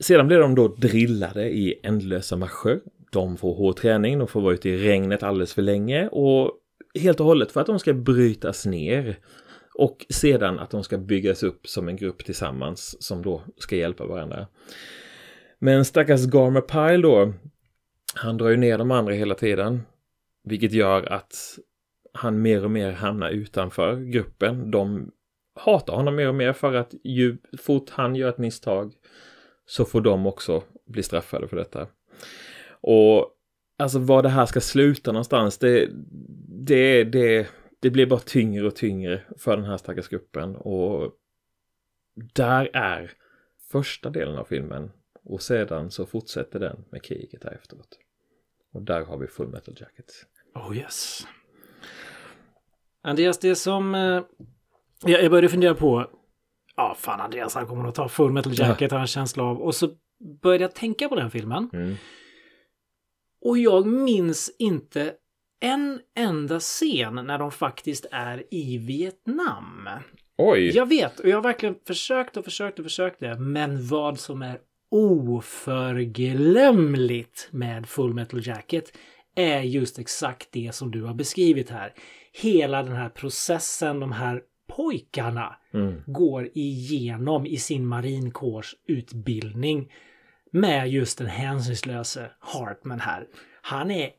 Sedan 0.00 0.26
blir 0.26 0.38
de 0.38 0.54
då 0.54 0.68
drillade 0.68 1.50
i 1.50 1.80
ändlösa 1.82 2.36
marscher. 2.36 2.80
De 3.12 3.36
får 3.36 3.54
hård 3.54 3.76
träning, 3.76 4.18
de 4.18 4.28
får 4.28 4.40
vara 4.40 4.54
ute 4.54 4.68
i 4.68 4.76
regnet 4.76 5.22
alldeles 5.22 5.54
för 5.54 5.62
länge 5.62 6.08
och 6.08 6.52
helt 6.94 7.20
och 7.20 7.26
hållet 7.26 7.52
för 7.52 7.60
att 7.60 7.66
de 7.66 7.78
ska 7.78 7.94
brytas 7.94 8.66
ner. 8.66 9.18
Och 9.74 10.06
sedan 10.08 10.58
att 10.58 10.70
de 10.70 10.84
ska 10.84 10.98
byggas 10.98 11.42
upp 11.42 11.68
som 11.68 11.88
en 11.88 11.96
grupp 11.96 12.24
tillsammans 12.24 13.02
som 13.02 13.22
då 13.22 13.42
ska 13.56 13.76
hjälpa 13.76 14.06
varandra. 14.06 14.46
Men 15.58 15.84
stackars 15.84 16.26
Garmer 16.26 16.60
Pyle 16.60 17.02
då, 17.02 17.32
han 18.14 18.36
drar 18.36 18.48
ju 18.48 18.56
ner 18.56 18.78
de 18.78 18.90
andra 18.90 19.12
hela 19.12 19.34
tiden. 19.34 19.82
Vilket 20.44 20.72
gör 20.72 21.12
att 21.12 21.34
han 22.12 22.42
mer 22.42 22.64
och 22.64 22.70
mer 22.70 22.92
hamnar 22.92 23.30
utanför 23.30 23.96
gruppen. 23.96 24.70
De 24.70 25.10
hatar 25.54 25.94
honom 25.94 26.16
mer 26.16 26.28
och 26.28 26.34
mer 26.34 26.52
för 26.52 26.74
att 26.74 26.94
ju 27.04 27.36
fort 27.58 27.90
han 27.90 28.16
gör 28.16 28.28
ett 28.28 28.38
misstag 28.38 28.92
så 29.66 29.84
får 29.84 30.00
de 30.00 30.26
också 30.26 30.62
bli 30.86 31.02
straffade 31.02 31.48
för 31.48 31.56
detta. 31.56 31.86
Och 32.80 33.30
alltså 33.78 33.98
var 33.98 34.22
det 34.22 34.28
här 34.28 34.46
ska 34.46 34.60
sluta 34.60 35.12
någonstans, 35.12 35.58
det, 35.58 35.88
det, 36.66 37.04
det, 37.04 37.48
det 37.80 37.90
blir 37.90 38.06
bara 38.06 38.20
tyngre 38.20 38.66
och 38.66 38.76
tyngre 38.76 39.22
för 39.38 39.56
den 39.56 39.66
här 39.66 39.76
stackars 39.76 40.08
gruppen. 40.08 40.56
Och 40.56 41.12
där 42.34 42.70
är 42.72 43.12
första 43.70 44.10
delen 44.10 44.38
av 44.38 44.44
filmen 44.44 44.90
och 45.24 45.42
sedan 45.42 45.90
så 45.90 46.06
fortsätter 46.06 46.58
den 46.58 46.84
med 46.90 47.02
kriget 47.02 47.44
här 47.44 47.52
efteråt. 47.52 47.98
Och 48.72 48.82
där 48.82 49.04
har 49.04 49.18
vi 49.18 49.26
Full 49.26 49.48
Metal 49.48 49.74
Jacket. 49.80 50.06
Oh 50.54 50.76
yes. 50.76 51.26
Andreas, 53.02 53.38
det 53.38 53.56
som... 53.56 53.94
Eh, 53.94 54.22
jag, 55.04 55.30
började 55.30 55.48
fundera 55.48 55.74
på... 55.74 56.10
Ja, 56.76 56.94
fan 56.98 57.20
Andreas, 57.20 57.54
han 57.54 57.66
kommer 57.66 57.88
att 57.88 57.94
ta 57.94 58.08
Full 58.08 58.32
Metal 58.32 58.58
Jacket, 58.58 58.90
har 58.90 58.98
jag 58.98 59.02
en 59.02 59.06
känsla 59.06 59.44
av. 59.44 59.60
Och 59.60 59.74
så 59.74 59.88
började 60.42 60.64
jag 60.64 60.74
tänka 60.74 61.08
på 61.08 61.14
den 61.16 61.30
filmen. 61.30 61.70
Mm. 61.72 61.94
Och 63.40 63.58
jag 63.58 63.86
minns 63.86 64.56
inte 64.58 65.14
en 65.60 66.00
enda 66.16 66.60
scen 66.60 67.14
när 67.14 67.38
de 67.38 67.52
faktiskt 67.52 68.06
är 68.10 68.44
i 68.50 68.78
Vietnam. 68.78 69.88
Oj! 70.38 70.70
Jag 70.76 70.88
vet, 70.88 71.20
och 71.20 71.28
jag 71.28 71.36
har 71.36 71.42
verkligen 71.42 71.74
försökt 71.86 72.36
och 72.36 72.44
försökt 72.44 72.78
och 72.78 72.84
försökt 72.84 73.20
det. 73.20 73.38
Men 73.38 73.86
vad 73.86 74.20
som 74.20 74.42
är 74.42 74.58
oförglömligt 74.90 77.48
med 77.50 77.88
Full 77.88 78.14
Metal 78.14 78.46
Jacket 78.46 78.96
är 79.36 79.60
just 79.60 79.98
exakt 79.98 80.48
det 80.52 80.74
som 80.74 80.90
du 80.90 81.02
har 81.02 81.14
beskrivit 81.14 81.70
här. 81.70 81.92
Hela 82.32 82.82
den 82.82 82.96
här 82.96 83.08
processen 83.08 84.00
de 84.00 84.12
här 84.12 84.42
pojkarna 84.76 85.56
Mm. 85.74 86.02
går 86.06 86.48
igenom 86.54 87.46
i 87.46 87.56
sin 87.56 87.86
marinkårsutbildning 87.86 89.92
med 90.52 90.90
just 90.90 91.18
den 91.18 91.26
hänsynslöse 91.26 92.30
Hartman 92.40 93.00
här. 93.00 93.26
Han 93.62 93.90
är 93.90 94.10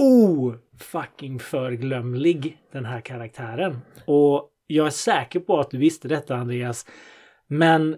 o-fucking 0.00 1.38
förglömlig 1.38 2.58
den 2.72 2.84
här 2.84 3.00
karaktären. 3.00 3.78
Och 4.04 4.50
jag 4.66 4.86
är 4.86 4.90
säker 4.90 5.40
på 5.40 5.60
att 5.60 5.70
du 5.70 5.78
visste 5.78 6.08
detta 6.08 6.36
Andreas. 6.36 6.86
Men 7.46 7.96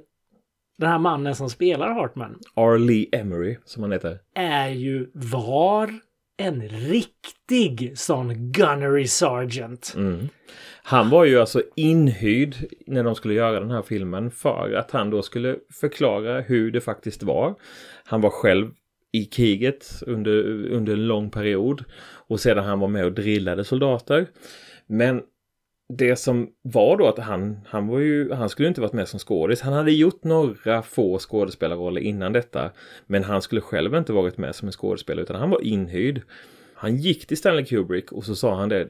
den 0.79 0.91
här 0.91 0.99
mannen 0.99 1.35
som 1.35 1.51
spelar 1.51 1.95
Hartman 1.95 2.39
R. 2.57 2.79
Lee 2.79 3.09
Emery, 3.13 3.57
som 3.65 3.83
han 3.83 3.93
heter. 3.93 4.19
är 4.35 4.69
ju 4.69 5.11
var 5.15 5.91
en 6.37 6.69
riktig 6.69 7.99
sån 7.99 8.53
gunnery 8.53 9.07
sergeant. 9.07 9.95
Mm. 9.97 10.29
Han 10.83 11.11
var 11.11 11.25
ju 11.25 11.41
alltså 11.41 11.63
inhyrd 11.77 12.57
när 12.87 13.05
de 13.05 13.15
skulle 13.15 13.35
göra 13.35 13.61
den 13.61 13.71
här 13.71 13.83
filmen 13.83 14.31
för 14.31 14.75
att 14.75 14.91
han 14.91 15.11
då 15.11 15.23
skulle 15.23 15.57
förklara 15.81 16.41
hur 16.41 16.71
det 16.71 16.81
faktiskt 16.81 17.23
var. 17.23 17.55
Han 18.05 18.21
var 18.21 18.31
själv 18.31 18.71
i 19.13 19.25
kriget 19.25 20.03
under, 20.07 20.67
under 20.71 20.93
en 20.93 21.07
lång 21.07 21.31
period 21.31 21.85
och 22.29 22.41
sedan 22.41 22.65
han 22.65 22.81
var 22.81 22.89
med 22.89 23.05
och 23.05 23.13
drillade 23.13 23.65
soldater. 23.65 24.27
Men 24.87 25.23
det 25.99 26.17
som 26.17 26.51
var 26.63 26.97
då 26.97 27.09
att 27.09 27.19
han, 27.19 27.61
han 27.67 27.87
var 27.87 27.99
ju, 27.99 28.33
han 28.33 28.49
skulle 28.49 28.69
inte 28.69 28.81
varit 28.81 28.93
med 28.93 29.09
som 29.09 29.19
skådis. 29.19 29.61
Han 29.61 29.73
hade 29.73 29.93
gjort 29.93 30.25
några 30.25 30.83
få 30.83 31.19
skådespelarroller 31.19 32.01
innan 32.01 32.33
detta. 32.33 32.71
Men 33.07 33.25
han 33.25 33.43
skulle 33.43 33.61
själv 33.61 33.95
inte 33.95 34.13
varit 34.13 34.39
med 34.39 34.55
som 34.55 34.69
en 34.69 34.73
skådespelare 34.73 35.23
utan 35.23 35.37
han 35.37 35.51
var 35.51 35.65
inhyrd. 35.65 36.23
Han 36.75 36.97
gick 36.97 37.27
till 37.27 37.37
Stanley 37.37 37.65
Kubrick 37.65 38.13
och 38.13 38.25
så 38.25 38.35
sa 38.37 38.55
han 38.55 38.69
det. 38.69 38.89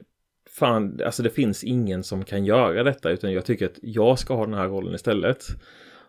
Fan, 0.49 0.99
alltså 1.05 1.23
det 1.23 1.29
finns 1.29 1.63
ingen 1.63 2.03
som 2.03 2.25
kan 2.25 2.45
göra 2.45 2.83
detta 2.83 3.11
utan 3.11 3.33
jag 3.33 3.45
tycker 3.45 3.65
att 3.65 3.79
jag 3.81 4.19
ska 4.19 4.35
ha 4.35 4.45
den 4.45 4.53
här 4.53 4.67
rollen 4.67 4.95
istället. 4.95 5.45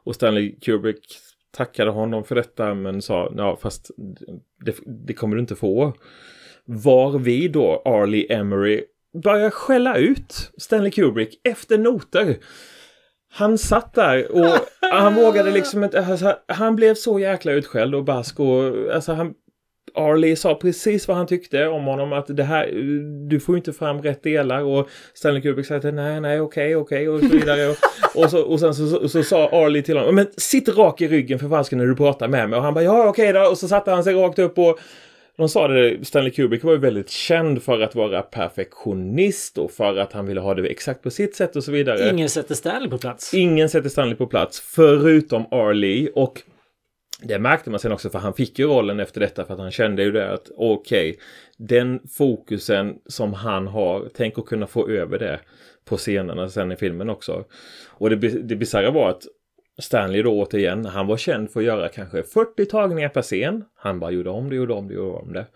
Och 0.04 0.14
Stanley 0.14 0.56
Kubrick 0.60 1.06
tackade 1.54 1.90
honom 1.90 2.24
för 2.24 2.34
detta 2.34 2.74
men 2.74 3.02
sa 3.02 3.32
ja 3.36 3.58
fast 3.62 3.90
det, 4.64 4.76
det 5.06 5.14
kommer 5.14 5.36
du 5.36 5.40
inte 5.40 5.56
få. 5.56 5.92
Var 6.64 7.18
vi 7.18 7.48
då 7.48 7.82
Arlie 7.84 8.32
Emery 8.32 8.84
börjar 9.22 9.50
skälla 9.50 9.96
ut 9.96 10.52
Stanley 10.58 10.90
Kubrick 10.90 11.40
efter 11.44 11.78
noter. 11.78 12.36
Han 13.32 13.58
satt 13.58 13.94
där 13.94 14.32
och 14.32 14.58
han 14.92 15.14
vågade 15.14 15.50
liksom 15.50 15.84
inte, 15.84 16.06
alltså, 16.06 16.36
han 16.48 16.76
blev 16.76 16.94
så 16.94 17.18
jäkla 17.18 17.52
utskälld 17.52 17.94
och 17.94 18.04
bask 18.04 18.40
och 18.40 18.94
alltså 18.94 19.12
han 19.12 19.34
Arlie 19.94 20.36
sa 20.36 20.54
precis 20.54 21.08
vad 21.08 21.16
han 21.16 21.26
tyckte 21.26 21.66
om 21.66 21.84
honom 21.84 22.12
att 22.12 22.36
det 22.36 22.42
här, 22.42 22.66
du 23.28 23.40
får 23.40 23.56
inte 23.56 23.72
fram 23.72 24.02
rätt 24.02 24.22
delar 24.22 24.62
och 24.62 24.88
Stanley 25.14 25.42
Kubrick 25.42 25.66
sa 25.66 25.76
att 25.76 25.94
nej, 25.94 26.20
nej, 26.20 26.40
okej, 26.40 26.76
okej 26.76 27.08
och 27.08 27.20
så 27.20 27.28
vidare. 27.28 27.68
Och, 27.68 27.76
och, 28.24 28.30
så, 28.30 28.42
och 28.42 28.60
sen 28.60 28.74
så, 28.74 28.88
så, 28.88 29.08
så 29.08 29.22
sa 29.22 29.48
Arlie 29.48 29.82
till 29.82 29.96
honom, 29.96 30.14
men 30.14 30.26
sitt 30.36 30.68
rak 30.68 31.00
i 31.00 31.08
ryggen 31.08 31.38
för 31.38 31.48
falsken 31.48 31.78
när 31.78 31.86
du 31.86 31.96
pratar 31.96 32.28
med 32.28 32.50
mig. 32.50 32.56
Och 32.56 32.62
han 32.62 32.74
bara, 32.74 32.84
ja 32.84 33.08
okej 33.08 33.32
då. 33.32 33.40
Och 33.50 33.58
så 33.58 33.68
satte 33.68 33.90
han 33.90 34.04
sig 34.04 34.14
rakt 34.14 34.38
upp 34.38 34.58
och 34.58 34.78
de 35.36 35.48
sa 35.48 35.68
det, 35.68 36.06
Stanley 36.06 36.30
Kubrick 36.30 36.64
var 36.64 36.72
ju 36.72 36.78
väldigt 36.78 37.10
känd 37.10 37.62
för 37.62 37.80
att 37.80 37.94
vara 37.94 38.22
perfektionist 38.22 39.58
och 39.58 39.70
för 39.70 39.96
att 39.96 40.12
han 40.12 40.26
ville 40.26 40.40
ha 40.40 40.54
det 40.54 40.68
exakt 40.68 41.02
på 41.02 41.10
sitt 41.10 41.36
sätt 41.36 41.56
och 41.56 41.64
så 41.64 41.72
vidare. 41.72 42.10
Ingen 42.10 42.28
sätter 42.28 42.54
Stanley 42.54 42.90
på 42.90 42.98
plats. 42.98 43.34
Ingen 43.34 43.68
sätter 43.68 43.88
Stanley 43.88 44.14
på 44.14 44.26
plats 44.26 44.60
förutom 44.60 45.46
Arlie 45.50 46.10
och 46.14 46.42
det 47.24 47.38
märkte 47.38 47.70
man 47.70 47.80
sen 47.80 47.92
också 47.92 48.10
för 48.10 48.18
han 48.18 48.34
fick 48.34 48.58
ju 48.58 48.66
rollen 48.66 49.00
efter 49.00 49.20
detta 49.20 49.44
för 49.44 49.54
att 49.54 49.60
han 49.60 49.70
kände 49.70 50.02
ju 50.02 50.12
det 50.12 50.32
att 50.32 50.50
okej, 50.56 51.10
okay, 51.10 51.20
den 51.56 52.00
fokusen 52.08 52.98
som 53.06 53.32
han 53.32 53.66
har, 53.66 54.08
tänk 54.14 54.38
att 54.38 54.46
kunna 54.46 54.66
få 54.66 54.88
över 54.88 55.18
det 55.18 55.40
på 55.84 55.96
scenerna 55.96 56.48
sen 56.48 56.72
i 56.72 56.76
filmen 56.76 57.10
också. 57.10 57.44
Och 57.88 58.10
det, 58.10 58.16
det 58.28 58.56
bisarra 58.56 58.90
var 58.90 59.10
att 59.10 59.22
Stanley 59.78 60.22
då 60.22 60.42
återigen, 60.42 60.84
han 60.84 61.06
var 61.06 61.16
känd 61.16 61.50
för 61.50 61.60
att 61.60 61.66
göra 61.66 61.88
kanske 61.88 62.22
40 62.22 62.66
tagningar 62.66 63.08
per 63.08 63.22
scen. 63.22 63.64
Han 63.76 64.00
bara 64.00 64.10
gjorde 64.10 64.30
om 64.30 64.50
det, 64.50 64.56
gjorde 64.56 64.74
om 64.74 64.88
det, 64.88 64.94
gjorde 64.94 65.18
om 65.18 65.32
det. 65.32 65.46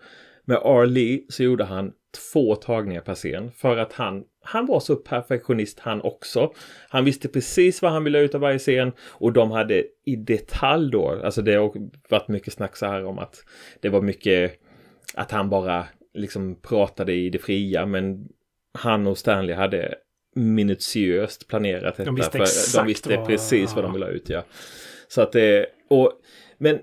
Med 0.45 0.57
R. 0.63 0.85
Lee 0.85 1.21
så 1.29 1.43
gjorde 1.43 1.63
han 1.63 1.93
två 2.31 2.55
tagningar 2.55 3.01
per 3.01 3.15
scen 3.15 3.51
för 3.51 3.77
att 3.77 3.93
han, 3.93 4.23
han 4.43 4.65
var 4.65 4.79
så 4.79 4.95
perfektionist 4.95 5.79
han 5.79 6.01
också. 6.01 6.53
Han 6.89 7.05
visste 7.05 7.27
precis 7.27 7.81
vad 7.81 7.91
han 7.91 8.03
ville 8.03 8.19
ut 8.19 8.35
av 8.35 8.41
varje 8.41 8.59
scen 8.59 8.91
och 9.01 9.33
de 9.33 9.51
hade 9.51 9.83
i 10.05 10.15
detalj 10.15 10.91
då, 10.91 11.21
alltså 11.23 11.41
det 11.41 11.53
har 11.53 11.73
varit 12.09 12.27
mycket 12.27 12.53
snack 12.53 12.77
så 12.77 12.85
här 12.85 13.05
om 13.05 13.19
att 13.19 13.43
det 13.79 13.89
var 13.89 14.01
mycket 14.01 14.59
att 15.13 15.31
han 15.31 15.49
bara 15.49 15.85
liksom 16.13 16.55
pratade 16.61 17.13
i 17.13 17.29
det 17.29 17.39
fria 17.39 17.85
men 17.85 18.27
han 18.73 19.07
och 19.07 19.17
Stanley 19.17 19.55
hade 19.55 19.95
minutiöst 20.35 21.47
planerat 21.47 21.95
detta. 21.97 22.03
De 22.05 22.15
visste 22.15 22.31
för 22.37 22.43
exakt 22.43 22.75
de 22.75 22.87
visste 22.87 23.17
vad- 23.17 23.27
precis 23.27 23.75
vad 23.75 23.83
de 23.83 23.93
ville 23.93 24.05
ha 24.05 24.11
ut, 24.11 24.29
ja. 24.29 24.43
Så 25.07 25.21
att 25.21 25.31
det, 25.31 25.65
och, 25.89 26.13
men 26.57 26.79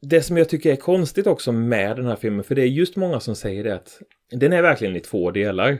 det 0.00 0.22
som 0.22 0.36
jag 0.36 0.48
tycker 0.48 0.72
är 0.72 0.76
konstigt 0.76 1.26
också 1.26 1.52
med 1.52 1.96
den 1.96 2.06
här 2.06 2.16
filmen, 2.16 2.44
för 2.44 2.54
det 2.54 2.62
är 2.62 2.66
just 2.66 2.96
många 2.96 3.20
som 3.20 3.36
säger 3.36 3.64
det 3.64 3.74
att 3.74 4.02
den 4.30 4.52
är 4.52 4.62
verkligen 4.62 4.96
i 4.96 5.00
två 5.00 5.30
delar. 5.30 5.78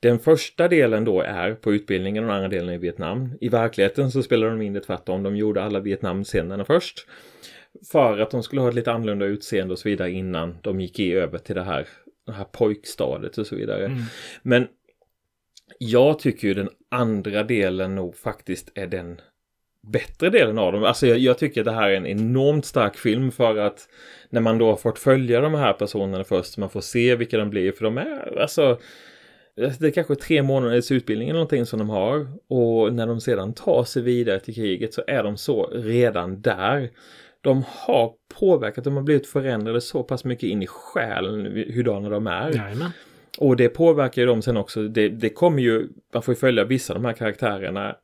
Den 0.00 0.18
första 0.18 0.68
delen 0.68 1.04
då 1.04 1.20
är 1.20 1.54
på 1.54 1.74
utbildningen 1.74 2.24
och 2.24 2.28
den 2.28 2.36
andra 2.36 2.48
delen 2.48 2.68
är 2.68 2.74
i 2.74 2.78
Vietnam. 2.78 3.32
I 3.40 3.48
verkligheten 3.48 4.10
så 4.10 4.22
spelar 4.22 4.50
de 4.50 4.62
in 4.62 4.72
det 4.72 4.80
tvärtom. 4.80 5.22
De 5.22 5.36
gjorde 5.36 5.62
alla 5.62 5.80
Vietnam-scenerna 5.80 6.64
först. 6.64 7.06
För 7.92 8.18
att 8.18 8.30
de 8.30 8.42
skulle 8.42 8.60
ha 8.60 8.68
ett 8.68 8.74
lite 8.74 8.92
annorlunda 8.92 9.26
utseende 9.26 9.72
och 9.72 9.78
så 9.78 9.88
vidare 9.88 10.10
innan 10.10 10.58
de 10.62 10.80
gick 10.80 10.98
i 10.98 11.12
över 11.12 11.38
till 11.38 11.54
det 11.54 11.62
här, 11.62 11.88
det 12.26 12.32
här 12.32 12.44
pojkstadiet 12.44 13.38
och 13.38 13.46
så 13.46 13.56
vidare. 13.56 13.86
Mm. 13.86 13.98
Men 14.42 14.66
jag 15.78 16.18
tycker 16.18 16.48
ju 16.48 16.54
den 16.54 16.70
andra 16.90 17.42
delen 17.42 17.94
nog 17.94 18.16
faktiskt 18.16 18.72
är 18.74 18.86
den 18.86 19.20
bättre 19.92 20.30
delen 20.30 20.58
av 20.58 20.72
dem. 20.72 20.84
Alltså 20.84 21.06
jag, 21.06 21.18
jag 21.18 21.38
tycker 21.38 21.60
att 21.60 21.64
det 21.64 21.72
här 21.72 21.90
är 21.90 21.96
en 21.96 22.06
enormt 22.06 22.64
stark 22.64 22.96
film 22.96 23.32
för 23.32 23.56
att 23.56 23.88
när 24.30 24.40
man 24.40 24.58
då 24.58 24.66
har 24.66 24.76
fått 24.76 24.98
följa 24.98 25.40
de 25.40 25.54
här 25.54 25.72
personerna 25.72 26.24
först, 26.24 26.58
man 26.58 26.70
får 26.70 26.80
se 26.80 27.16
vilka 27.16 27.38
de 27.38 27.50
blir, 27.50 27.72
för 27.72 27.84
de 27.84 27.98
är 27.98 28.40
alltså 28.40 28.78
det 29.56 29.82
är 29.82 29.90
kanske 29.90 30.14
tre 30.14 30.42
månaders 30.42 30.90
utbildning 30.92 31.28
eller 31.28 31.38
någonting 31.38 31.66
som 31.66 31.78
de 31.78 31.90
har 31.90 32.26
och 32.48 32.92
när 32.92 33.06
de 33.06 33.20
sedan 33.20 33.54
tar 33.54 33.84
sig 33.84 34.02
vidare 34.02 34.40
till 34.40 34.54
kriget 34.54 34.94
så 34.94 35.02
är 35.06 35.22
de 35.22 35.36
så 35.36 35.66
redan 35.66 36.40
där. 36.40 36.90
De 37.40 37.64
har 37.68 38.12
påverkat, 38.40 38.84
de 38.84 38.96
har 38.96 39.02
blivit 39.02 39.26
förändrade 39.26 39.80
så 39.80 40.02
pass 40.02 40.24
mycket 40.24 40.48
in 40.48 40.62
i 40.62 40.66
själen 40.66 41.46
hurdana 41.74 42.08
de 42.08 42.26
är. 42.26 42.50
Jajamän. 42.50 42.90
Och 43.38 43.56
det 43.56 43.68
påverkar 43.68 44.22
ju 44.22 44.26
dem 44.26 44.42
sen 44.42 44.56
också. 44.56 44.82
Det, 44.82 45.08
det 45.08 45.28
kommer 45.28 45.62
ju, 45.62 45.88
man 46.14 46.22
får 46.22 46.34
ju 46.34 46.40
följa 46.40 46.64
vissa 46.64 46.92
av 46.92 47.02
de 47.02 47.06
här 47.06 47.14
karaktärerna 47.14 47.96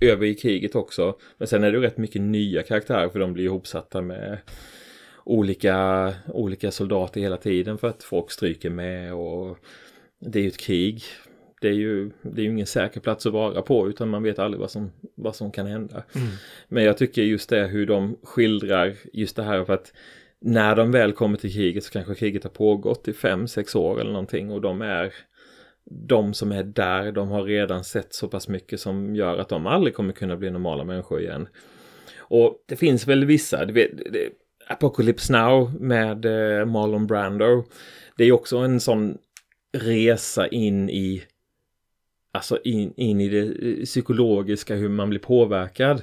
över 0.00 0.26
i 0.26 0.34
kriget 0.34 0.74
också. 0.74 1.16
Men 1.38 1.48
sen 1.48 1.64
är 1.64 1.72
det 1.72 1.78
ju 1.78 1.82
rätt 1.82 1.98
mycket 1.98 2.22
nya 2.22 2.62
karaktärer 2.62 3.08
för 3.08 3.18
de 3.18 3.32
blir 3.32 3.44
ihopsatta 3.44 4.02
med 4.02 4.38
olika, 5.24 6.12
olika 6.26 6.70
soldater 6.70 7.20
hela 7.20 7.36
tiden 7.36 7.78
för 7.78 7.88
att 7.88 8.02
folk 8.02 8.30
stryker 8.30 8.70
med 8.70 9.14
och 9.14 9.58
det 10.18 10.38
är 10.38 10.42
ju 10.42 10.48
ett 10.48 10.58
krig. 10.58 11.02
Det 11.60 11.68
är 11.68 11.72
ju, 11.72 12.10
det 12.22 12.40
är 12.40 12.44
ju 12.44 12.50
ingen 12.50 12.66
säker 12.66 13.00
plats 13.00 13.26
att 13.26 13.32
vara 13.32 13.62
på 13.62 13.88
utan 13.88 14.08
man 14.08 14.22
vet 14.22 14.38
aldrig 14.38 14.60
vad 14.60 14.70
som, 14.70 14.92
vad 15.14 15.36
som 15.36 15.50
kan 15.50 15.66
hända. 15.66 16.02
Men 16.68 16.84
jag 16.84 16.98
tycker 16.98 17.22
just 17.22 17.50
det 17.50 17.66
hur 17.66 17.86
de 17.86 18.16
skildrar 18.22 18.94
just 19.12 19.36
det 19.36 19.42
här 19.42 19.64
för 19.64 19.72
att 19.72 19.92
när 20.40 20.76
de 20.76 20.92
väl 20.92 21.12
kommer 21.12 21.38
till 21.38 21.52
kriget 21.52 21.84
så 21.84 21.92
kanske 21.92 22.14
kriget 22.14 22.42
har 22.42 22.50
pågått 22.50 23.08
i 23.08 23.12
fem, 23.12 23.48
sex 23.48 23.74
år 23.74 24.00
eller 24.00 24.12
någonting 24.12 24.50
och 24.50 24.60
de 24.60 24.82
är 24.82 25.14
de 25.90 26.34
som 26.34 26.52
är 26.52 26.62
där, 26.62 27.12
de 27.12 27.28
har 27.28 27.42
redan 27.42 27.84
sett 27.84 28.14
så 28.14 28.28
pass 28.28 28.48
mycket 28.48 28.80
som 28.80 29.16
gör 29.16 29.38
att 29.38 29.48
de 29.48 29.66
aldrig 29.66 29.94
kommer 29.94 30.12
kunna 30.12 30.36
bli 30.36 30.50
normala 30.50 30.84
människor 30.84 31.20
igen. 31.20 31.48
Och 32.18 32.64
det 32.66 32.76
finns 32.76 33.06
väl 33.06 33.24
vissa, 33.24 33.64
du 33.64 33.72
vet, 33.72 33.90
det, 33.96 34.28
Apocalypse 34.68 35.32
Now 35.32 35.74
med 35.80 36.24
eh, 36.24 36.66
Marlon 36.66 37.06
Brando. 37.06 37.64
Det 38.16 38.24
är 38.24 38.32
också 38.32 38.56
en 38.56 38.80
sån 38.80 39.18
resa 39.72 40.48
in 40.48 40.90
i 40.90 41.22
alltså 42.32 42.58
in, 42.64 42.92
in 42.96 43.20
i 43.20 43.28
det 43.28 43.40
eh, 43.40 43.84
psykologiska, 43.84 44.74
hur 44.74 44.88
man 44.88 45.10
blir 45.10 45.20
påverkad. 45.20 46.02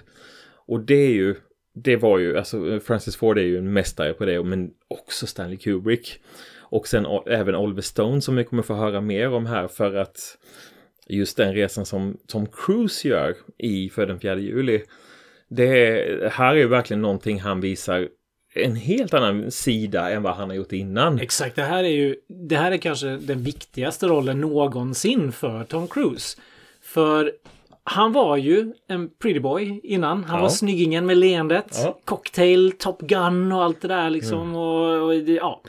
Och 0.49 0.79
det 0.79 1.05
är 1.05 1.13
ju, 1.13 1.35
det 1.73 1.95
var 1.95 2.19
ju, 2.19 2.37
alltså 2.37 2.79
Francis 2.79 3.15
Ford 3.15 3.37
är 3.37 3.43
ju 3.43 3.57
en 3.57 3.73
mästare 3.73 4.13
på 4.13 4.25
det, 4.25 4.43
men 4.43 4.71
också 4.87 5.27
Stanley 5.27 5.57
Kubrick. 5.57 6.19
Och 6.69 6.87
sen 6.87 7.05
även 7.25 7.55
Oliver 7.55 7.81
Stone 7.81 8.21
som 8.21 8.35
vi 8.35 8.43
kommer 8.43 8.63
få 8.63 8.73
höra 8.73 9.01
mer 9.01 9.33
om 9.33 9.45
här 9.45 9.67
för 9.67 9.95
att 9.95 10.37
just 11.09 11.37
den 11.37 11.53
resan 11.53 11.85
som 11.85 12.17
Tom 12.27 12.45
Cruise 12.53 13.07
gör 13.07 13.35
i 13.57 13.89
För 13.89 14.05
den 14.05 14.19
4 14.19 14.35
juli. 14.35 14.81
Det 15.49 15.63
är, 15.87 16.29
här 16.29 16.51
är 16.51 16.55
ju 16.59 16.67
verkligen 16.67 17.01
någonting 17.01 17.39
han 17.39 17.61
visar 17.61 18.07
en 18.55 18.75
helt 18.75 19.13
annan 19.13 19.51
sida 19.51 20.09
än 20.11 20.23
vad 20.23 20.35
han 20.35 20.49
har 20.49 20.55
gjort 20.57 20.71
innan. 20.71 21.19
Exakt, 21.19 21.55
det 21.55 21.63
här 21.63 21.83
är 21.83 21.87
ju 21.89 22.15
det 22.49 22.55
här 22.55 22.71
är 22.71 22.77
kanske 22.77 23.07
den 23.07 23.43
viktigaste 23.43 24.07
rollen 24.07 24.41
någonsin 24.41 25.31
för 25.31 25.63
Tom 25.63 25.87
Cruise. 25.87 26.37
För 26.81 27.31
han 27.83 28.13
var 28.13 28.37
ju 28.37 28.73
en 28.87 29.09
pretty 29.09 29.39
boy 29.39 29.79
innan. 29.83 30.23
Han 30.23 30.35
Ja. 30.35 30.41
var 30.41 30.49
snyggingen 30.49 31.05
med 31.05 31.17
leendet. 31.17 31.65
Ja. 31.73 31.81
Mm. 31.81 31.93
Cocktail, 32.05 32.71
Top 32.71 33.01
Gun 33.01 33.51
och 33.51 33.63
allt 33.63 33.81
det 33.81 33.87
där 33.87 34.09
liksom. 34.09 34.55
Och, 34.55 35.03
och, 35.03 35.13
det- 35.13 35.31
ja. 35.33 35.61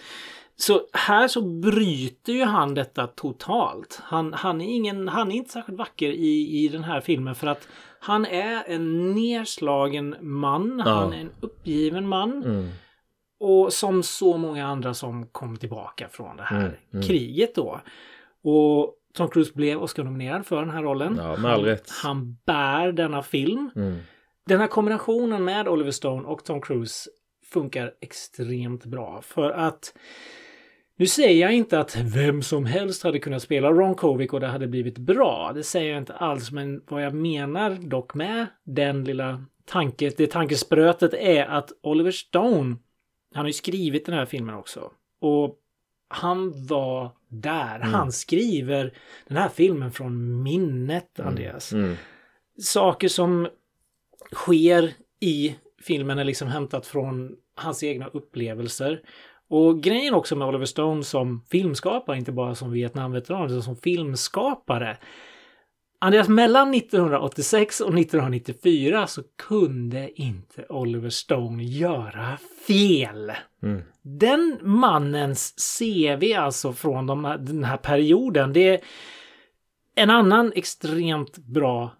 Så 0.60 0.80
här 0.92 1.28
så 1.28 1.42
bryter 1.42 2.32
ju 2.32 2.44
han 2.44 2.74
detta 2.74 3.06
totalt. 3.06 4.00
Han, 4.04 4.32
han, 4.32 4.60
är, 4.60 4.74
ingen, 4.74 5.08
han 5.08 5.30
är 5.32 5.36
inte 5.36 5.52
särskilt 5.52 5.78
vacker 5.78 6.08
i, 6.08 6.64
i 6.64 6.68
den 6.68 6.84
här 6.84 7.00
filmen 7.00 7.34
för 7.34 7.46
att 7.46 7.68
han 8.00 8.26
är 8.26 8.64
en 8.66 9.14
nedslagen 9.14 10.16
man. 10.20 10.80
Han 10.80 11.12
är 11.12 11.20
en 11.20 11.30
uppgiven 11.40 12.08
man. 12.08 12.42
Mm. 12.44 12.68
Och 13.40 13.72
som 13.72 14.02
så 14.02 14.36
många 14.36 14.66
andra 14.66 14.94
som 14.94 15.26
kom 15.26 15.56
tillbaka 15.56 16.08
från 16.08 16.36
det 16.36 16.42
här 16.42 16.60
Mm, 16.60 16.74
mm. 16.92 17.06
kriget 17.06 17.54
då. 17.54 17.80
Och 18.42 18.94
Tom 19.14 19.28
Cruise 19.28 19.52
blev 19.54 19.82
Oscar-nominerad 19.82 20.46
för 20.46 20.60
den 20.60 20.70
här 20.70 20.82
rollen. 20.82 21.16
Ja, 21.16 21.36
han, 21.36 21.76
han 22.02 22.38
bär 22.46 22.92
denna 22.92 23.22
film. 23.22 23.70
Mm. 23.76 23.98
Den 24.46 24.60
här 24.60 24.66
kombinationen 24.66 25.44
med 25.44 25.68
Oliver 25.68 25.90
Stone 25.90 26.28
och 26.28 26.44
Tom 26.44 26.60
Cruise 26.60 27.10
funkar 27.52 27.92
extremt 28.00 28.84
bra. 28.84 29.22
För 29.22 29.50
att 29.50 29.94
nu 30.98 31.06
säger 31.06 31.40
jag 31.40 31.54
inte 31.54 31.80
att 31.80 31.96
vem 31.96 32.42
som 32.42 32.64
helst 32.66 33.02
hade 33.02 33.18
kunnat 33.18 33.42
spela 33.42 33.70
Ron 33.70 33.94
Kovic 33.94 34.30
och 34.32 34.40
det 34.40 34.46
hade 34.46 34.66
blivit 34.66 34.98
bra. 34.98 35.52
Det 35.54 35.62
säger 35.62 35.90
jag 35.90 35.98
inte 35.98 36.14
alls. 36.14 36.50
Men 36.50 36.82
vad 36.88 37.02
jag 37.02 37.14
menar 37.14 37.70
dock 37.70 38.14
med 38.14 38.46
den 38.64 39.04
lilla 39.04 39.44
tanke, 39.64 40.12
det 40.16 40.26
tankesprötet 40.26 41.14
är 41.14 41.44
att 41.46 41.72
Oliver 41.82 42.10
Stone, 42.10 42.76
han 43.34 43.40
har 43.40 43.46
ju 43.46 43.52
skrivit 43.52 44.06
den 44.06 44.14
här 44.14 44.26
filmen 44.26 44.54
också. 44.54 44.90
Och 45.20 45.56
han 46.08 46.66
var 46.66 47.10
där. 47.28 47.78
Han 47.78 48.12
skriver 48.12 48.92
den 49.28 49.36
här 49.36 49.48
filmen 49.48 49.92
från 49.92 50.42
minnet, 50.42 51.20
Andreas 51.20 51.72
Mm. 51.72 51.96
saker 52.62 53.08
som 53.08 53.48
sker 54.32 54.92
i 55.20 55.56
filmen 55.82 56.18
är 56.18 56.24
liksom 56.24 56.48
hämtat 56.48 56.86
från 56.86 57.36
hans 57.54 57.82
egna 57.82 58.06
upplevelser. 58.06 59.02
Och 59.48 59.82
grejen 59.82 60.14
också 60.14 60.36
med 60.36 60.48
Oliver 60.48 60.66
Stone 60.66 61.04
som 61.04 61.44
filmskapare, 61.50 62.18
inte 62.18 62.32
bara 62.32 62.54
som 62.54 62.70
Vietnamveteran, 62.70 63.50
utan 63.50 63.62
som 63.62 63.76
filmskapare. 63.76 64.96
Andreas, 66.00 66.28
mellan 66.28 66.74
1986 66.74 67.80
och 67.80 67.98
1994 67.98 69.06
så 69.06 69.22
kunde 69.48 70.20
inte 70.20 70.66
Oliver 70.68 71.10
Stone 71.10 71.64
göra 71.64 72.38
fel. 72.66 73.32
Mm. 73.62 73.82
Den 74.02 74.58
mannens 74.62 75.78
CV 75.78 76.34
alltså 76.38 76.72
från 76.72 77.06
de 77.06 77.24
här, 77.24 77.38
den 77.38 77.64
här 77.64 77.76
perioden, 77.76 78.52
det 78.52 78.68
är 78.68 78.80
en 79.94 80.10
annan 80.10 80.52
extremt 80.54 81.38
bra 81.38 81.92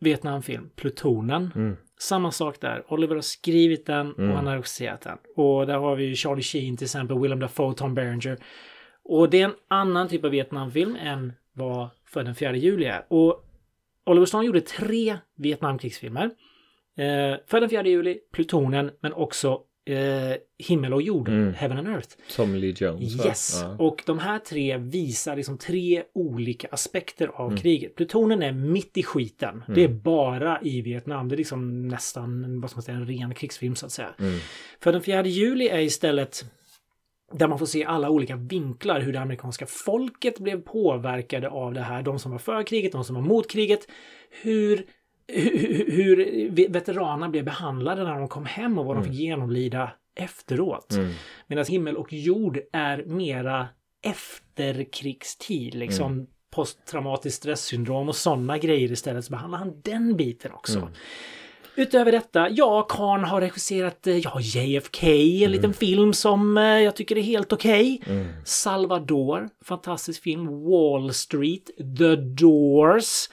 Vietnamfilm, 0.00 0.70
Plutonen. 0.76 1.52
Mm. 1.54 1.76
Samma 2.02 2.30
sak 2.30 2.60
där. 2.60 2.84
Oliver 2.92 3.14
har 3.14 3.22
skrivit 3.22 3.86
den 3.86 4.12
och 4.12 4.18
Mm. 4.18 4.36
han 4.36 4.46
har 4.46 4.54
regisserat 4.54 5.00
den. 5.00 5.18
Och 5.36 5.66
där 5.66 5.76
har 5.78 5.96
vi 5.96 6.04
ju 6.04 6.14
Charlie 6.14 6.42
Sheen 6.42 6.76
till 6.76 6.84
exempel, 6.84 7.18
Willem 7.18 7.40
Dafoe, 7.40 7.74
Tom 7.74 7.94
Berenger. 7.94 8.38
Och 9.04 9.30
det 9.30 9.40
är 9.40 9.44
en 9.44 9.54
annan 9.68 10.08
typ 10.08 10.24
av 10.24 10.30
Vietnamfilm 10.30 10.96
än 10.96 11.32
vad 11.52 11.88
För 12.06 12.22
den 12.24 12.34
4 12.34 12.56
juli 12.56 12.84
är. 12.84 13.04
Och 13.08 13.44
Oliver 14.06 14.26
Stone 14.26 14.46
gjorde 14.46 14.60
tre 14.60 15.18
Vietnamkrigsfilmer. 15.36 16.24
Eh, 16.96 17.36
för 17.46 17.60
den 17.60 17.68
4 17.70 17.82
juli, 17.86 18.18
Plutonen, 18.32 18.90
men 19.00 19.12
också 19.12 19.60
eh, 19.90 20.36
Himmel 20.58 20.94
och 20.94 21.02
jord, 21.02 21.28
Mm. 21.28 21.54
Heaven 21.54 21.78
and 21.78 21.88
Earth. 21.88 22.08
Som 22.28 22.54
Lee 22.54 22.74
Jones? 22.76 23.26
Yes! 23.26 23.60
Ja. 23.62 23.76
Och 23.78 24.02
de 24.06 24.18
här 24.18 24.38
tre 24.38 24.76
visar 24.76 25.36
liksom 25.36 25.58
tre 25.58 26.02
olika 26.14 26.68
aspekter 26.70 27.26
av 27.28 27.46
Mm. 27.48 27.60
kriget. 27.60 27.94
Plutonen 27.96 28.42
är 28.42 28.52
mitt 28.52 28.96
i 28.96 29.02
skiten. 29.02 29.64
Det 29.74 29.84
är 29.84 29.88
bara 29.88 30.60
i 30.62 30.80
Vietnam. 30.82 31.28
Det 31.28 31.34
är 31.34 31.36
liksom 31.36 31.88
nästan 31.88 32.60
vad 32.60 32.70
ska 32.70 32.76
man 32.78 32.82
säga, 32.82 32.96
en 32.96 33.06
ren 33.06 33.34
krigsfilm 33.34 33.74
så 33.76 33.86
att 33.86 33.92
säga. 33.92 34.14
Mm. 34.18 34.38
För 34.80 34.92
den 34.92 35.02
4 35.02 35.26
juli 35.26 35.68
är 35.68 35.78
istället 35.80 36.44
där 37.34 37.48
man 37.48 37.58
får 37.58 37.66
se 37.66 37.84
alla 37.84 38.10
olika 38.10 38.36
vinklar 38.36 39.00
hur 39.00 39.12
det 39.12 39.20
amerikanska 39.20 39.66
folket 39.66 40.38
blev 40.38 40.60
påverkade 40.62 41.48
av 41.48 41.74
det 41.74 41.80
här. 41.80 42.02
De 42.02 42.18
som 42.18 42.32
var 42.32 42.38
för 42.38 42.62
kriget, 42.62 42.92
de 42.92 43.04
som 43.04 43.14
var 43.14 43.22
mot 43.22 43.50
kriget. 43.50 43.80
Hur, 44.42 44.86
hur, 45.32 45.90
hur 45.90 46.68
veteranerna 46.68 47.28
blev 47.28 47.44
behandlade 47.44 48.04
när 48.04 48.18
de 48.18 48.28
kom 48.28 48.46
hem 48.46 48.78
och 48.78 48.84
vad 48.84 48.96
de 48.96 49.04
fick 49.04 49.12
genomlida 49.12 49.92
efteråt. 50.14 50.92
Mm. 50.92 51.12
Medan 51.46 51.64
himmel 51.64 51.96
och 51.96 52.12
jord 52.12 52.58
är 52.72 53.04
mera 53.04 53.68
efterkrigstid, 54.02 55.74
liksom 55.74 56.26
posttraumatiskt 56.50 57.38
stresssyndrom 57.38 58.08
och 58.08 58.16
sådana 58.16 58.58
grejer 58.58 58.92
istället. 58.92 59.24
Så 59.24 59.30
behandlar 59.30 59.58
han 59.58 59.80
den 59.84 60.16
biten 60.16 60.52
också. 60.52 60.88
Utöver 61.74 62.12
detta, 62.12 62.48
ja, 62.50 62.86
Karn 62.88 63.24
har 63.24 63.40
regisserat 63.40 64.06
eh, 64.06 64.18
ja, 64.18 64.40
JFK, 64.40 65.06
en 65.44 65.50
liten 65.50 65.74
film 65.74 66.12
som 66.12 66.58
eh, 66.58 66.64
jag 66.64 66.96
tycker 66.96 67.18
är 67.18 67.22
helt 67.22 67.52
okej. 67.52 68.02
Salvador, 68.44 69.48
fantastisk 69.64 70.22
film. 70.22 70.46
Wall 70.46 71.12
Street, 71.12 71.70
The 71.98 72.16
Doors. 72.16 73.28